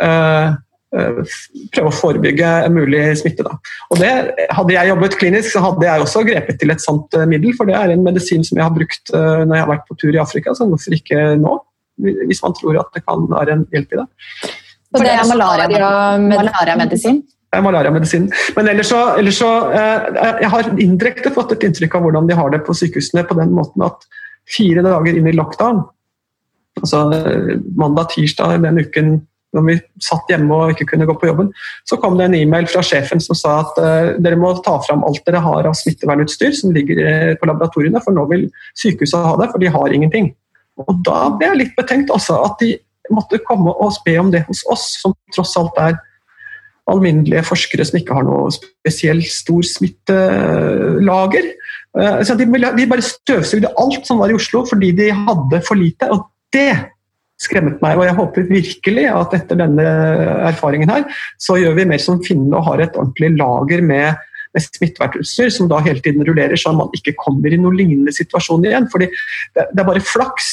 [0.00, 0.48] Eh,
[0.90, 3.44] prøve å forebygge en mulig smitte.
[3.46, 3.56] Da.
[3.94, 4.10] Og det,
[4.50, 7.54] hadde jeg jobbet klinisk, så hadde jeg også grepet til et sånt eh, middel.
[7.56, 9.98] For det er en medisin som jeg har brukt uh, når jeg har vært på
[10.00, 11.58] tur i Afrika, så hvorfor ikke nå?
[12.00, 14.06] Hvis man tror at det kan være en hjelp i det.
[14.90, 17.20] For det er malariamedisin?
[17.50, 18.26] Det er malariamedisin.
[18.56, 22.50] Men ellers så, ellers så Jeg har indirekte fått et inntrykk av hvordan de har
[22.54, 24.06] det på sykehusene på den måten at
[24.50, 25.82] fire dager inn i lockdown,
[26.80, 27.04] altså
[27.78, 29.12] mandag-tirsdag den uken
[29.56, 31.48] når vi satt hjemme og ikke kunne gå på jobben,
[31.88, 35.02] så kom det en e-mail fra sjefen som sa at uh, dere må ta fram
[35.06, 38.46] alt dere har av smittevernutstyr som ligger eh, på laboratoriene, for nå vil
[38.78, 40.30] sykehuset ha det, for de har ingenting.
[40.80, 42.76] Og Da ble jeg litt betenkt også, at de
[43.10, 45.98] måtte komme og be om det hos oss, som tross alt er
[46.90, 51.50] alminnelige forskere som ikke har noe spesielt stor smittelager.
[51.98, 56.06] Uh, de, de bare støvsugde alt som var i Oslo fordi de hadde for lite.
[56.06, 56.74] og det
[57.40, 57.98] skremmet meg.
[57.98, 59.86] Og jeg håper virkelig at etter denne
[60.50, 61.06] erfaringen her,
[61.40, 64.20] så gjør vi mer som finnene og har et ordentlig lager med,
[64.54, 68.66] med smittevernutstyr som da hele tiden rullerer, så man ikke kommer i noen lignende situasjon
[68.68, 68.90] igjen.
[68.92, 70.52] fordi det, det er bare flaks,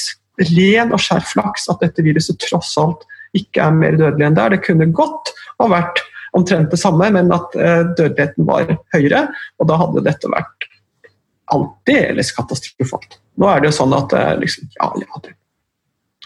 [0.53, 3.07] ren og skjær flaks, at dette viruset tross alt
[3.37, 4.55] ikke er mer dødelig enn det er.
[4.55, 6.01] Det kunne godt ha vært
[6.37, 9.25] omtrent det samme, men at uh, dødeligheten var høyere.
[9.57, 10.69] Og da hadde dette vært
[11.53, 13.19] aldeles katastrofalt.
[13.39, 15.36] Nå er det jo sånn at uh, liksom, ja, ja, det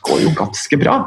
[0.07, 0.99] går jo ganske bra.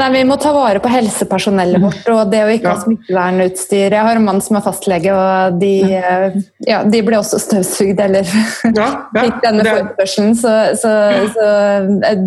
[0.00, 2.74] Nei, Vi må ta vare på helsepersonellet vårt og det å ikke ja.
[2.76, 3.96] ha smittevernutstyr.
[3.96, 5.72] Jeg har en mann som er fastlege, og de,
[6.68, 8.28] ja, de ble også støvsugd eller
[8.80, 10.36] ja, fikk denne forespørselen.
[10.40, 10.92] Så, så,
[11.34, 11.48] så,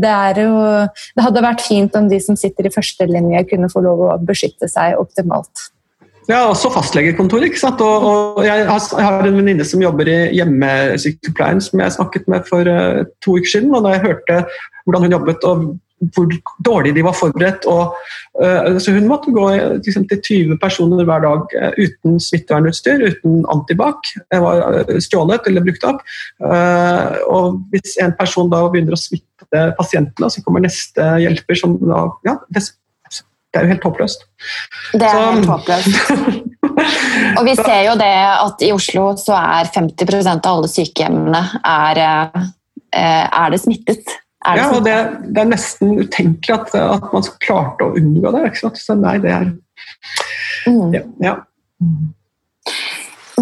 [0.04, 0.54] det er jo
[1.16, 4.70] Det hadde vært fint om de som sitter i førstelinje, kunne få lov å beskytte
[4.72, 5.70] seg optimalt.
[6.30, 7.49] Ja, også fastlegekontoret.
[7.49, 7.82] ikke sant?
[7.84, 8.07] Og,
[8.38, 12.45] og jeg, har, jeg, har, en venninne som jobber i hjemmesykepleien, som jeg snakket med
[12.47, 13.74] for uh, to uker siden.
[13.76, 14.43] og Da jeg hørte
[14.86, 15.65] hvordan hun jobbet og
[16.13, 16.28] hvor
[16.67, 17.67] dårlig de var forberedt.
[17.71, 17.95] Og,
[18.39, 19.49] uh, så hun måtte gå
[19.82, 24.13] liksom, til 20 personer hver dag uh, uten smittevernutstyr, uten antibac.
[24.32, 25.99] Det var stjålet eller brukt opp.
[27.28, 32.05] og hvis en person da begynner å smitte pasientene, så kommer neste hjelper som da
[32.28, 32.38] ja,
[33.54, 34.24] det er jo helt håpløst.
[34.97, 35.26] Det er så.
[35.30, 36.47] helt håpløst.
[37.38, 42.01] Og vi ser jo det at i Oslo så er 50% av alle sykehjemmene er,
[42.01, 44.18] eh, er det smittet.
[44.43, 44.95] Er det ja, og det,
[45.30, 48.43] det, er nesten utenkelig at, at, man klarte å unngå det.
[48.49, 48.82] Ikke sant?
[48.82, 49.47] Så nei, det er
[50.68, 50.89] mm.
[50.97, 51.38] ja, ja.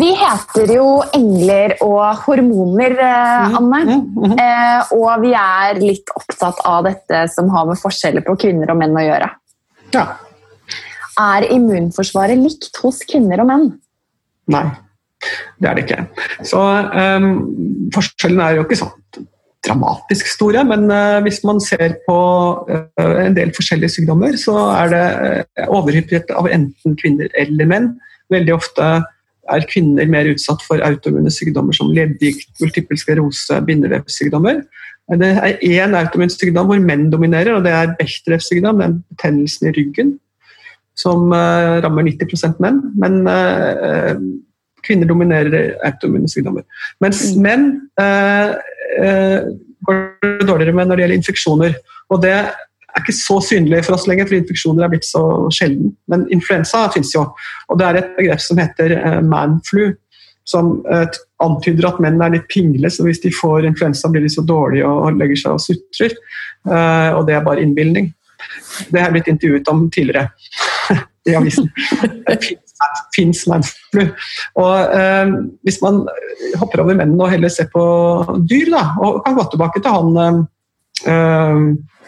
[0.01, 0.85] Vi heter jo
[1.15, 3.81] engler og hormoner, eh, mm, Anne.
[3.87, 4.93] Mm, mm, mm.
[4.99, 8.95] og vi er litt opptatt av dette som har med forskjeller på kvinner og menn
[8.95, 9.31] å gjøre.
[9.95, 10.05] Ja.
[11.19, 13.67] Er immunforsvaret likt hos kvinner og menn?
[14.51, 14.65] Nei,
[15.59, 16.25] det er det ikke.
[16.47, 17.29] Så um,
[17.93, 18.97] Forskjellen er jo ikke sånn
[19.61, 22.17] dramatisk store, men uh, hvis man ser på
[22.65, 25.05] uh, en del forskjellige sykdommer, så er det
[25.61, 27.91] uh, overhyppighet av enten kvinner eller menn.
[28.33, 28.87] Veldig ofte
[29.51, 34.63] er kvinner mer utsatt for autoimmune sykdommer som leddgikt, multippel sklerose, bindevevssykdommer.
[35.11, 38.79] Det er én autoimmun sykdom hvor menn dominerer, og det er Bechdrevs sykdom.
[38.79, 40.13] Den betennelsen i ryggen
[40.97, 42.79] som uh, rammer 90% menn.
[42.99, 44.15] Men uh,
[44.85, 46.65] kvinner dominerer autoimmune sykdommer.
[47.03, 47.45] Mens mm.
[47.45, 47.67] menn
[48.01, 49.47] uh,
[49.87, 50.03] går
[50.39, 51.79] det dårligere med når det gjelder infeksjoner.
[52.11, 52.53] Og det er
[52.99, 55.23] ikke så synlig for oss lenger, for infeksjoner er blitt så
[55.55, 55.93] sjelden.
[56.11, 57.23] Men influensa finnes jo,
[57.71, 59.93] og det er et begrep som heter manflu
[60.47, 61.05] som uh,
[61.43, 64.87] antyder at menn er litt pingle, så hvis de får influensa, blir de så dårlige
[64.87, 66.17] og legger seg og sutrer.
[66.67, 68.11] Uh, og det er bare innbilning.
[68.89, 70.27] Det har jeg blitt intervjuet om tidligere
[71.29, 71.69] i avisen.
[73.13, 74.07] Fins manflu.
[74.57, 75.33] Og eh,
[75.67, 75.99] hvis man
[76.57, 77.83] hopper over mennene og heller ser på
[78.49, 80.47] dyr, da, og kan gå tilbake til han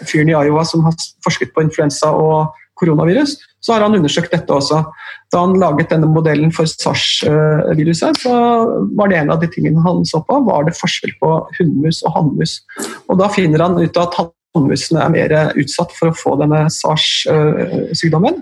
[0.10, 4.54] fyren i Iowa som har forsket på influensa og koronavirus, så har han undersøkt dette
[4.54, 4.82] også.
[5.34, 8.38] Da han laget denne modellen for SARS-viruset, så
[8.98, 12.18] var det en av de tingene han så på, var det forskjell på hunnmus og
[12.18, 12.58] hannmus.
[13.08, 18.42] Og da finner han ut at hannmusene er mer utsatt for å få denne SARS-sykdommen.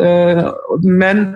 [0.00, 0.44] Eh,
[0.86, 1.26] men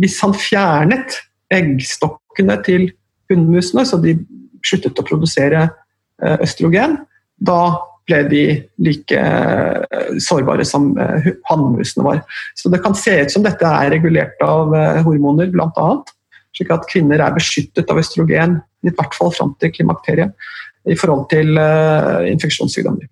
[0.00, 1.20] hvis han fjernet
[1.52, 2.90] eggstokkene til
[3.30, 4.16] hunnmusene, så de
[4.64, 6.98] sluttet å produsere eh, østrogen,
[7.42, 7.62] da
[8.08, 8.42] ble de
[8.82, 12.22] like eh, sårbare som eh, hannmusene var.
[12.58, 15.88] Så det kan se ut som dette er regulert av eh, hormoner, bl.a.
[16.56, 20.34] Slik at kvinner er beskyttet av østrogen, i hvert fall fram til klimakteriet,
[20.90, 21.56] i forhold til
[22.28, 23.06] infeksjonssykdommer.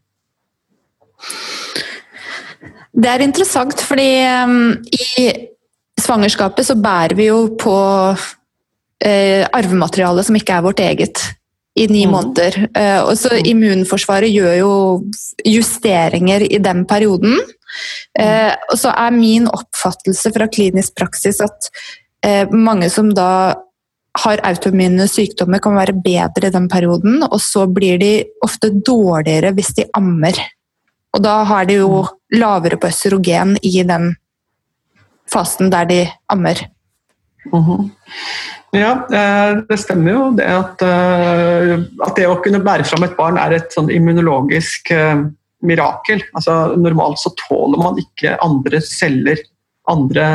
[2.91, 4.11] Det er interessant, fordi
[4.93, 5.29] i
[6.03, 7.77] svangerskapet så bærer vi jo på
[9.01, 11.23] arvemateriale som ikke er vårt eget
[11.79, 12.13] i ni mm.
[12.13, 12.59] måneder.
[12.75, 14.73] Uh, og så Immunforsvaret gjør jo
[15.47, 17.39] justeringer i den perioden.
[18.19, 21.71] Uh, og så er min oppfattelse fra klinisk praksis at
[22.27, 23.31] uh, mange som da
[24.19, 29.53] har autoimmune sykdommer, kan være bedre i den perioden, og så blir de ofte dårligere
[29.55, 30.35] hvis de ammer.
[31.15, 32.41] Og da har de jo mm.
[32.41, 34.15] lavere på østrogen i den
[35.31, 36.59] fasen der de ammer.
[37.53, 37.91] Mm -hmm.
[38.71, 41.73] Ja, eh, det stemmer jo det at, eh,
[42.05, 45.25] at, det å kunne bære fram et barn er et sånn immunologisk eh,
[45.67, 46.23] mirakel.
[46.39, 49.43] Altså, normalt så tåler man ikke andre celler,
[49.91, 50.29] andre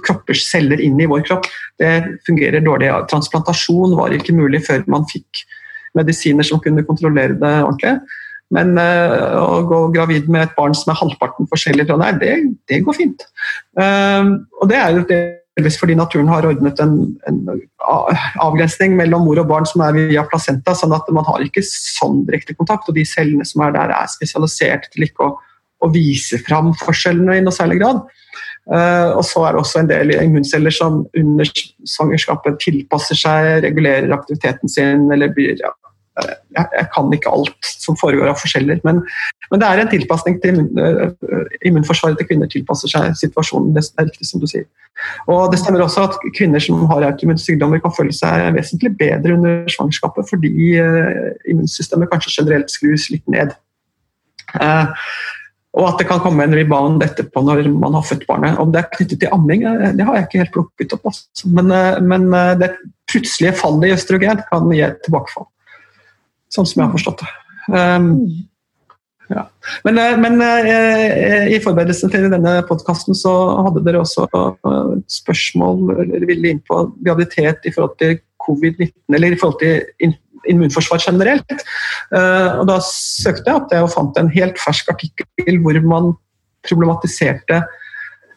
[0.00, 1.50] kroppers celler inn i vår kropp.
[1.78, 1.92] Det
[2.24, 2.88] fungerer dårlig.
[3.12, 5.44] Transplantasjon var ikke mulig før man fikk
[5.94, 7.98] medisiner som kunne kontrollere det ordentlig.
[8.54, 12.34] Men å gå gravid med et barn som er halvparten forskjellig fra deg, det,
[12.70, 13.24] det går fint.
[13.76, 15.20] Og det er jo det
[15.54, 16.96] delvis fordi naturen har ordnet en,
[17.28, 17.40] en,
[18.42, 22.24] avgrensning mellom mor og barn som er via placenta, sånn at man har ikke sånn
[22.28, 22.88] direkte kontakt.
[22.90, 25.36] Og de cellene som er der, er spesialisert til ikke å,
[25.84, 28.02] å vise fram forskjellene i noe særlig grad.
[28.64, 31.50] Uh, og så er det også en del immunceller som under
[31.86, 35.70] svangerskapet tilpasser seg, regulerer aktiviteten sin eller blir ja,
[36.22, 39.00] jeg, jeg, kan ikke alt som foregår av forskjeller, men,
[39.50, 41.14] men det er en tilpasning til immun,
[41.66, 43.72] immunforsvaret til kvinner tilpasser seg situasjonen.
[43.74, 44.66] Det er riktig som du sier.
[45.26, 49.34] Og Det stemmer også at kvinner som har autoimmune sykdommer kan føle seg vesentlig bedre
[49.34, 53.56] under svangerskapet fordi uh, immunsystemet kanskje generelt skrus litt ned.
[54.54, 54.92] Uh,
[55.74, 58.60] og at det kan komme en rebound etterpå når man har født barnet.
[58.62, 59.64] Om det er knyttet til amming,
[59.98, 61.08] det har jeg ikke helt plukket opp.
[61.10, 61.50] Altså.
[61.50, 61.74] Men,
[62.06, 62.28] men
[62.60, 62.70] det
[63.10, 65.48] plutselige fallet i østrogen kan gi et tilbakefall
[66.54, 67.30] sånn som jeg har forstått det.
[67.74, 68.10] Um,
[69.32, 69.46] ja.
[69.86, 73.32] Men, eh, men eh, i forberedelsen til denne podkasten så
[73.64, 74.26] hadde dere også
[75.10, 80.12] spørsmål eller ville inn på graviditet i forhold til covid-19, eller i forhold til
[80.52, 81.54] immunforsvar generelt.
[82.12, 86.10] Og da søkte jeg det og fant en helt fersk artikkel hvor man
[86.68, 87.62] problematiserte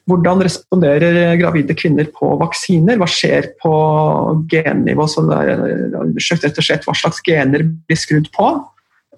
[0.07, 2.95] hvordan responderer gravide kvinner på vaksiner?
[2.99, 3.73] Hva skjer på
[4.51, 5.07] gennivå?
[5.11, 5.63] Så det er
[5.99, 8.51] undersøkt rett og slett hva slags gener blir skrudd på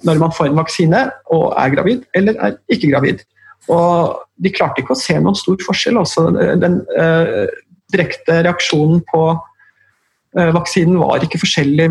[0.07, 1.01] når man får en vaksine
[1.35, 3.21] og er gravid eller er ikke gravid.
[3.69, 5.99] Og de klarte ikke å se noen stor forskjell.
[6.01, 7.51] Også den eh,
[7.93, 11.89] direkte reaksjonen på eh, vaksinen var ikke forskjellig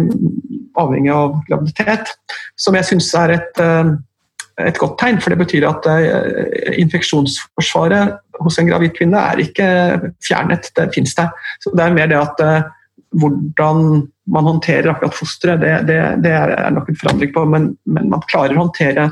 [0.79, 2.15] avhengig av graviditet,
[2.59, 3.95] som jeg syns er et eh,
[4.67, 9.69] et godt tegn, for det betyr at eh, infeksjonsforsvaret hos en gravid kvinne er ikke
[10.25, 11.31] fjernet, det finnes der.
[11.63, 12.71] Så det er mer det at eh,
[13.19, 18.11] hvordan man håndterer akkurat fosteret, det, det, det, er nok en forandring på, men, men,
[18.13, 19.09] man klarer å håndtere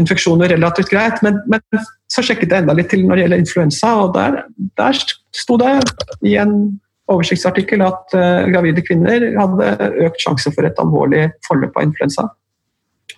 [0.00, 1.22] infeksjoner relativt greit.
[1.24, 4.42] Men, men, så sjekket jeg enda litt til når det gjelder influensa, og der,
[4.78, 4.98] der
[5.34, 5.78] sto det
[6.28, 6.58] i en
[7.10, 12.26] oversiktsartikkel at uh, gravide kvinner hadde økt sjanse for et alvorlig forløp av influensa.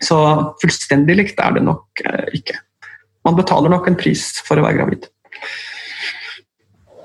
[0.04, 0.18] Så
[0.62, 2.58] fullstendig likt er det nok eh, ikke.
[3.26, 5.08] Man betaler nok en pris for å være gravid.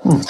[0.04, 0.20] Mm.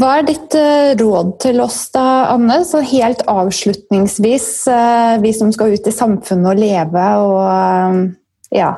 [0.00, 2.62] Hva er ditt uh, råd til oss da, Anne?
[2.64, 8.06] Så helt avslutningsvis, uh, vi som skal ut i samfunnet og leve og
[8.54, 8.70] ja,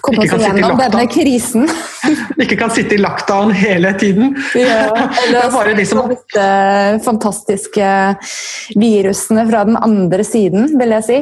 [0.00, 1.68] komme oss gjennom denne krisen.
[2.42, 4.34] ikke kan sitte i lockdown hele tiden.
[4.58, 4.88] Ja,
[5.24, 6.08] eller bare de som...
[6.10, 6.48] disse
[7.04, 7.88] fantastiske
[8.80, 11.20] virusene fra den andre siden, vil jeg si.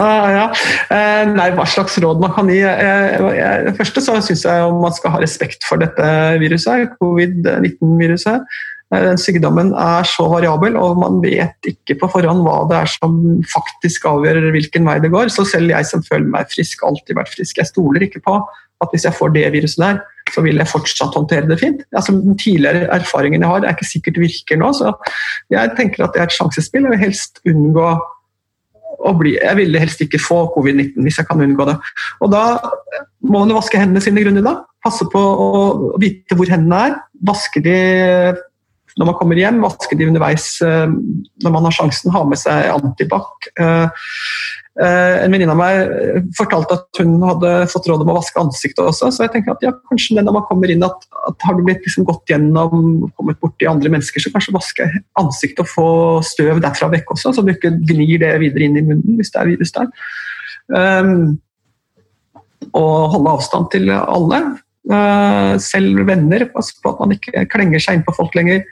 [0.00, 0.44] Ah, ja.
[0.88, 2.62] eh, nei, hva slags råd man kan gi?
[2.64, 6.06] Eh, det første så syns jeg man skal ha respekt for dette
[6.40, 8.46] viruset, covid-19-viruset.
[8.92, 12.92] Eh, den sykdommen er så variabel, og man vet ikke på forhånd hva det er
[12.94, 13.18] som
[13.52, 15.28] faktisk avgjør hvilken vei det går.
[15.34, 18.40] Så selv jeg som føler meg frisk, alltid vært frisk, jeg stoler ikke på
[18.82, 20.00] at hvis jeg får det viruset der,
[20.32, 21.84] så vil jeg fortsatt håndtere det fint.
[21.92, 24.72] Altså, den tidligere erfaringen jeg har, er ikke sikkert virker nå.
[24.74, 24.90] Så
[25.52, 26.88] jeg tenker at det er et sjansespill.
[26.90, 27.92] Vil helst unngå
[29.18, 31.76] bli, jeg ville helst ikke få covid-19 hvis jeg kan unngå det.
[32.22, 32.44] Og Da
[33.22, 34.44] må man vaske hendene sine grundig.
[34.44, 34.62] da.
[34.84, 36.96] Passe på å vite hvor hendene er.
[37.22, 37.76] Vaske de
[38.98, 40.90] når man kommer hjem, vaske de underveis eh,
[41.42, 42.12] når man har sjansen.
[42.12, 43.48] Ha med seg antibac.
[44.80, 48.40] Eh, Eh, en venninne av meg fortalte at hun hadde fått råd om å vaske
[48.40, 49.10] ansiktet også.
[49.12, 51.84] Så jeg tenker at ja, kanskje når man kommer inn at, at har du blitt
[51.84, 54.88] liksom gått gjennom kommet borti andre mennesker, så kanskje vaske
[55.20, 55.88] ansiktet og få
[56.26, 59.42] støv derfra vekk også, så du ikke gnir det videre inn i munnen hvis det
[59.42, 59.90] er virus der.
[60.72, 61.14] Um,
[62.72, 64.40] og holde avstand til alle.
[64.88, 66.46] Uh, selv venner.
[66.54, 68.64] Passe på at man ikke klenger seg inn på folk lenger.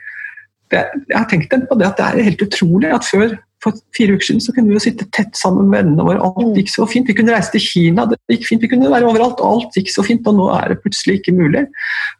[0.71, 0.81] Det,
[1.11, 4.31] jeg har tenkt på det at det er helt utrolig at før for fire uker
[4.31, 6.21] siden så kunne vi jo sitte tett sammen med vennene våre.
[6.25, 6.55] Alt mm.
[6.57, 7.09] gikk så fint.
[7.09, 8.65] Vi kunne reise til Kina, det gikk fint.
[8.65, 9.43] Vi kunne være overalt.
[9.45, 11.67] Alt gikk så fint, og nå er det plutselig ikke mulig.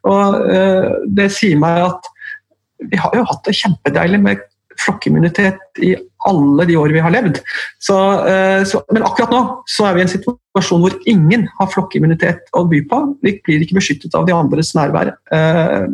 [0.09, 2.09] Og uh, Det sier meg at
[2.91, 4.47] vi har jo hatt det kjempedeilig med
[4.81, 5.91] flokkimmunitet i
[6.29, 7.41] alle de år vi har levd.
[7.81, 11.73] Så, uh, så, men akkurat nå så er vi i en situasjon hvor ingen har
[11.73, 13.03] flokkimmunitet å by på.
[13.25, 15.15] Vi blir ikke beskyttet av de andres nærvær.
[15.33, 15.89] Uh,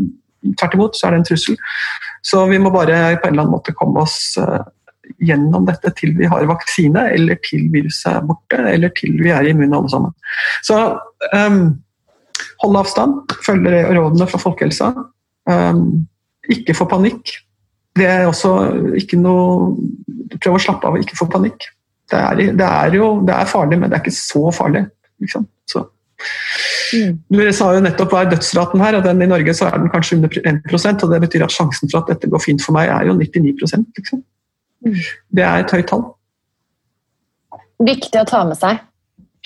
[0.59, 1.59] tvert imot så er det en trussel.
[2.27, 4.35] Så vi må bare på en eller annen måte komme oss
[5.23, 9.49] gjennom dette til vi har vaksine, eller til viruset er borte, eller til vi er
[9.49, 10.15] immune alle sammen.
[10.65, 10.77] Så
[11.33, 11.61] um,
[12.63, 14.91] hold avstand, følg rådene fra folkehelsa.
[15.49, 16.07] Um,
[16.51, 17.37] ikke få panikk.
[17.97, 18.53] Det er også
[18.99, 19.75] ikke noe
[20.27, 21.69] Prøv å slappe av og ikke få panikk.
[22.11, 24.81] Det er, det er, jo det er farlig, men det er ikke så farlig.
[25.23, 25.45] Liksom.
[25.71, 25.85] Så.
[26.93, 27.13] Mm.
[27.31, 29.91] Du sa jo nettopp hva er dødsraten her, og den i Norge så er den
[29.93, 32.91] kanskje under 1% og det betyr at sjansen for at dette går fint for meg,
[32.91, 33.55] er jo 99
[33.97, 34.23] liksom.
[34.83, 36.05] Det er et høyt tall.
[37.87, 38.83] Viktig å ta med seg.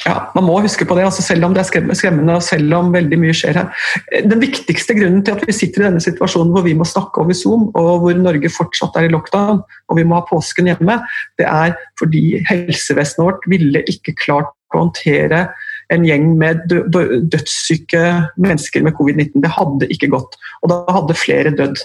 [0.05, 2.89] Ja, Man må huske på det, altså selv om det er skremmende og selv om
[2.93, 3.83] veldig mye skjer her.
[4.25, 7.37] Den viktigste grunnen til at vi sitter i denne situasjonen hvor vi må snakke over
[7.37, 10.97] Zoom, og hvor Norge fortsatt er i lockdown og vi må ha påsken hjemme,
[11.37, 15.45] det er fordi helsevesenet vårt ville ikke klart å håndtere
[15.91, 18.01] en gjeng med dødssyke
[18.41, 19.41] mennesker med covid-19.
[19.43, 20.37] Det hadde ikke gått.
[20.63, 21.83] Og da hadde flere dødd.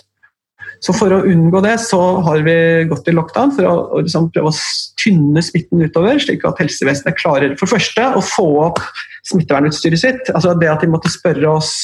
[0.85, 2.57] Så for å unngå det, så har vi
[2.91, 4.59] gått i lockdown for å, å liksom prøve å
[5.01, 8.83] tynne smitten utover, slik at helsevesenet klarer for første å få opp
[9.31, 10.33] smittevernutstyret sitt.
[10.35, 11.75] Altså Det at de måtte spørre oss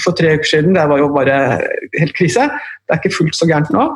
[0.00, 1.38] for tre uker siden, det var jo bare
[1.98, 2.48] helt krise.
[2.48, 3.88] Det er ikke fullt så gærent nå.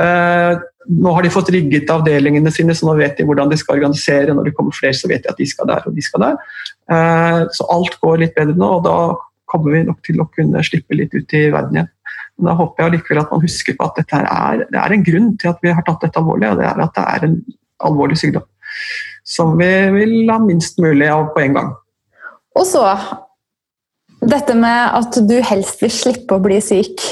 [0.00, 0.56] Uh,
[0.90, 4.34] nå har de fått rigget avdelingene sine, så nå vet de hvordan de skal organisere.
[4.34, 6.40] Når det kommer flere, så vet de at de skal der og de skal der.
[6.90, 8.98] Uh, så alt går litt bedre nå, og da
[9.50, 11.93] kommer vi nok til å kunne slippe litt ut i verden igjen.
[12.42, 15.28] Da håper jeg likevel at man husker på at dette er, det er en grunn
[15.38, 17.36] til at vi har tatt dette alvorlig, og det er at det er en
[17.84, 18.46] alvorlig sykdom
[19.24, 21.70] som vi vil ha minst mulig av på en gang.
[22.54, 22.84] Og så
[24.24, 27.02] dette med at du helst vil slippe å bli syk.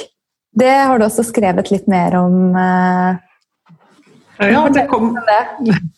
[0.52, 2.56] Det har du også skrevet litt mer om.
[2.56, 5.12] Eh, ja, det kom,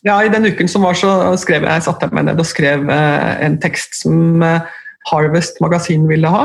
[0.05, 2.87] ja, I den uken som var, så skrev jeg, satte jeg meg ned og skrev
[2.93, 4.75] eh, en tekst som eh,
[5.11, 6.45] Harvest magasin ville ha,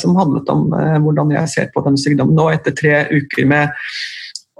[0.00, 0.66] som handlet om
[1.04, 3.70] hvordan jeg ser på den sykdommen nå etter tre uker med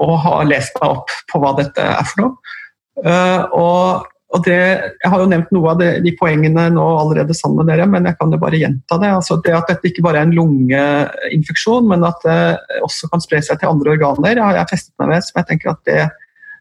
[0.01, 3.11] å ha lest meg opp på hva dette er for noe.
[3.59, 4.59] Og og det,
[5.03, 8.07] jeg har jo nevnt noe av det, de poengene nå allerede sammen med dere, men
[8.07, 9.11] jeg kan jo bare gjenta det.
[9.17, 12.39] Altså det At dette ikke bare er en lungeinfeksjon, men at det
[12.87, 15.27] også kan spre seg til andre organer, har jeg festet meg ved.
[15.27, 16.01] som jeg tenker at det,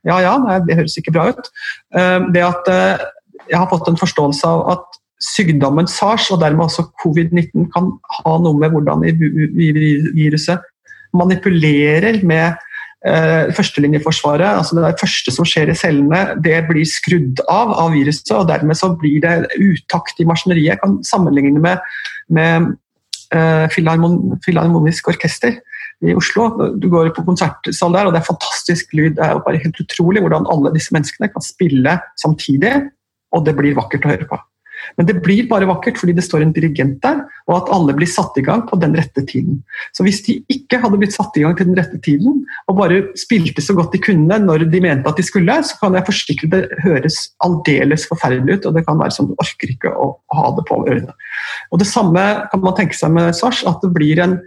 [0.07, 0.33] Ja ja,
[0.65, 1.51] det høres ikke bra ut.
[1.93, 3.05] Eh, det at eh,
[3.51, 7.91] jeg har fått en forståelse av at sykdommen SARS, og dermed også covid-19, kan
[8.21, 9.03] ha noe med hvordan
[10.15, 10.65] viruset
[11.15, 12.57] manipulerer med
[13.07, 18.35] eh, førstelinjeforsvaret, altså det første som skjer i cellene, det blir skrudd av av viruset,
[18.37, 20.73] og dermed så blir det utakt i maskineriet.
[20.73, 21.81] Jeg kan sammenligne med,
[22.29, 22.69] med
[23.35, 25.57] eh, Filharmonisk orkester
[26.05, 26.47] i Oslo.
[26.79, 29.17] Du går på konsertsal der, og det er fantastisk lyd.
[29.17, 32.77] Det er jo bare helt utrolig hvordan alle disse menneskene kan spille samtidig,
[33.35, 34.39] og det blir vakkert å høre på.
[34.97, 38.09] Men det blir bare vakkert fordi det står en dirigent der, og at alle blir
[38.09, 39.61] satt i gang på den rette tiden.
[39.95, 43.01] Så hvis de ikke hadde blitt satt i gang til den rette tiden, og bare
[43.19, 46.51] spilte så godt de kunne når de mente at de skulle, så kan jeg forsikre
[46.51, 50.51] det høres aldeles forferdelig ut, og det kan være som du orker ikke å ha
[50.57, 51.15] det på ørene.
[51.71, 54.39] Og Det samme kan man tenke seg med SARS, at det blir en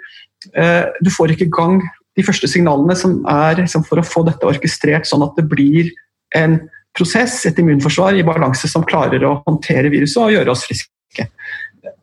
[0.57, 1.83] eh, Du får ikke i gang
[2.17, 5.89] de første signalene som er liksom, for å få dette orkestrert sånn at det blir
[6.37, 6.59] en
[6.97, 11.29] prosess, et immunforsvar i balanse som klarer å håndtere viruset og gjøre oss friske.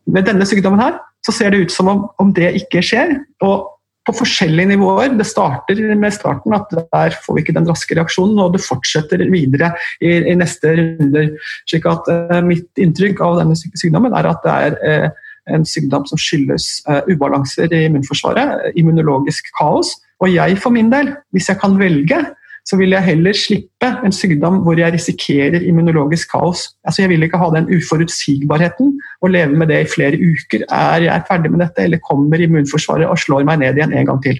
[0.09, 3.19] Med denne sykdommen her, så ser det ut som om, om det ikke skjer.
[3.45, 3.75] og
[4.09, 5.13] på forskjellige nivåer.
[5.17, 9.23] Det starter med starten, at der får vi ikke den raske reaksjonen, og det fortsetter
[9.31, 11.33] videre i, i neste runder.
[11.69, 16.07] slik at uh, Mitt inntrykk av denne sykdommen er at det er uh, en sykdom
[16.09, 19.95] som skyldes uh, ubalanser i immunforsvaret, immunologisk kaos.
[20.23, 22.23] Og jeg for min del, hvis jeg kan velge,
[22.69, 26.67] så vil jeg heller slippe en sykdom hvor jeg risikerer immunologisk kaos.
[26.85, 28.91] Altså Jeg vil ikke ha den uforutsigbarheten
[29.25, 30.67] og leve med det i flere uker.
[30.69, 34.21] Er jeg ferdig med dette, eller kommer immunforsvaret og slår meg ned igjen en gang
[34.25, 34.37] til?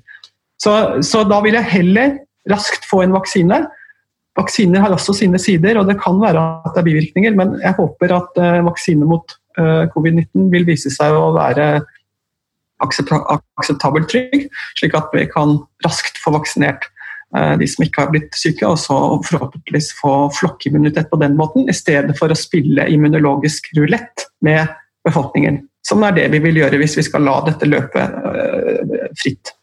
[0.61, 2.19] Så, så da vil jeg heller
[2.51, 3.63] raskt få en vaksine.
[4.37, 7.73] Vaksiner har også sine sider, og det kan være at det er bivirkninger, men jeg
[7.79, 11.81] håper at uh, vaksine mot uh, covid-19 vil vise seg å være
[12.79, 14.45] akseptabelt trygg,
[14.79, 16.98] slik at vi kan raskt få vaksinert Eh,
[17.29, 18.95] de som ikke har blitt syke, og så
[19.27, 24.71] forhåpentligvis få flokkimmunitet på den måten, i stedet for å spille immunologisk rulett med
[25.05, 25.61] befolkningen.
[25.85, 29.53] Som er det vi vil gjøre hvis vi skal la dette løpe eh, fritt.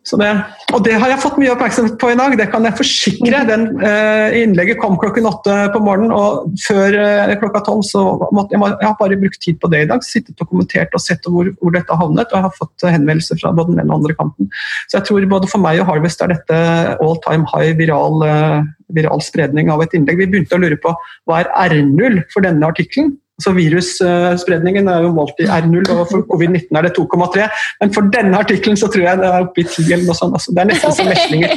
[0.00, 0.28] Det,
[0.72, 3.42] og det har jeg fått mye oppmerksomhet på i dag, det kan jeg forsikre.
[3.46, 8.56] Den eh, Innlegget kom klokken åtte på morgenen, og før eh, klokka tolv så måtte
[8.56, 10.02] jeg, jeg har bare brukt tid på det i dag.
[10.06, 12.32] Sittet og kommentert og sett hvor, hvor dette har havnet.
[12.32, 14.50] Og jeg har fått henvendelser fra både den ene og andre kanten.
[14.88, 16.60] Så jeg tror både for meg og Harvest er dette
[16.96, 18.60] all time high viral, eh,
[18.96, 20.24] viral spredning av et innlegg.
[20.24, 20.96] Vi begynte å lure på
[21.28, 23.18] hva er R0 for denne artikkelen.
[23.40, 27.48] Så Virusspredningen er jo målt i R0, og for covid-19 er det 2,3.
[27.80, 30.36] Men for denne artikkelen så tror jeg det er oppe i 10 eller noe sånt.
[30.36, 31.50] Altså, det er nesten som meslinger.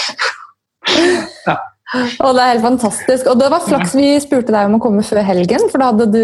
[1.50, 1.56] ja.
[2.24, 3.28] Og det er helt fantastisk.
[3.30, 6.06] Og det var flaks vi spurte deg om å komme før helgen, for da hadde
[6.12, 6.22] du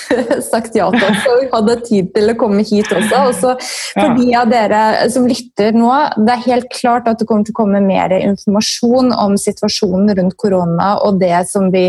[0.52, 3.20] sagt ja til oss og hadde tid til å komme hit også.
[3.28, 3.54] Og så
[3.92, 4.82] for de av dere
[5.12, 9.12] som lytter nå, det er helt klart at det kommer til å komme mer informasjon
[9.12, 11.88] om situasjonen rundt korona og det som vi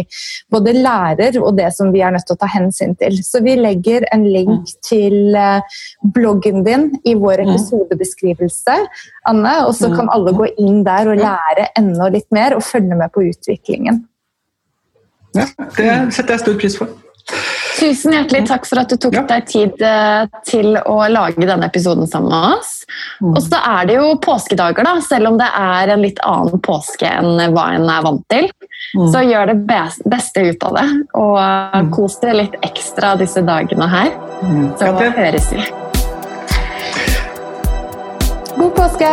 [0.52, 3.18] både lærer og det som vi er nødt til å ta hensyn til.
[3.24, 4.76] Så vi legger en link mm.
[4.84, 5.80] til eh,
[6.16, 7.54] bloggen din i vår mm.
[7.54, 8.78] episodebeskrivelse,
[9.30, 9.96] Anne, og så mm.
[10.00, 14.04] kan alle gå inn der og lære enda litt mer og følge med på utviklingen.
[15.34, 15.48] Ja,
[15.78, 16.92] det setter jeg stor pris for.
[17.80, 19.24] Tusen hjertelig takk for at du tok ja.
[19.28, 22.74] deg tid eh, til å lage denne episoden sammen med oss.
[23.24, 23.32] Mm.
[23.32, 27.10] Og så er det jo påskedager, da, selv om det er en litt annen påske
[27.10, 28.50] enn hva en er vant til.
[28.94, 29.08] Mm.
[29.16, 30.88] Så gjør det beste ut av det,
[31.24, 31.94] og mm.
[31.96, 34.12] kos deg litt ekstra disse dagene her.
[34.44, 34.68] Mm.
[34.80, 35.72] Så høres vi.
[38.58, 39.08] God påske!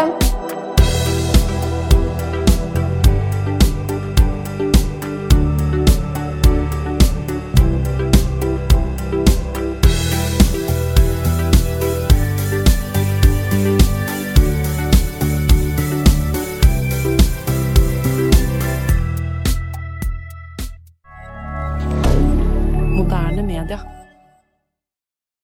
[22.96, 23.99] moderne media.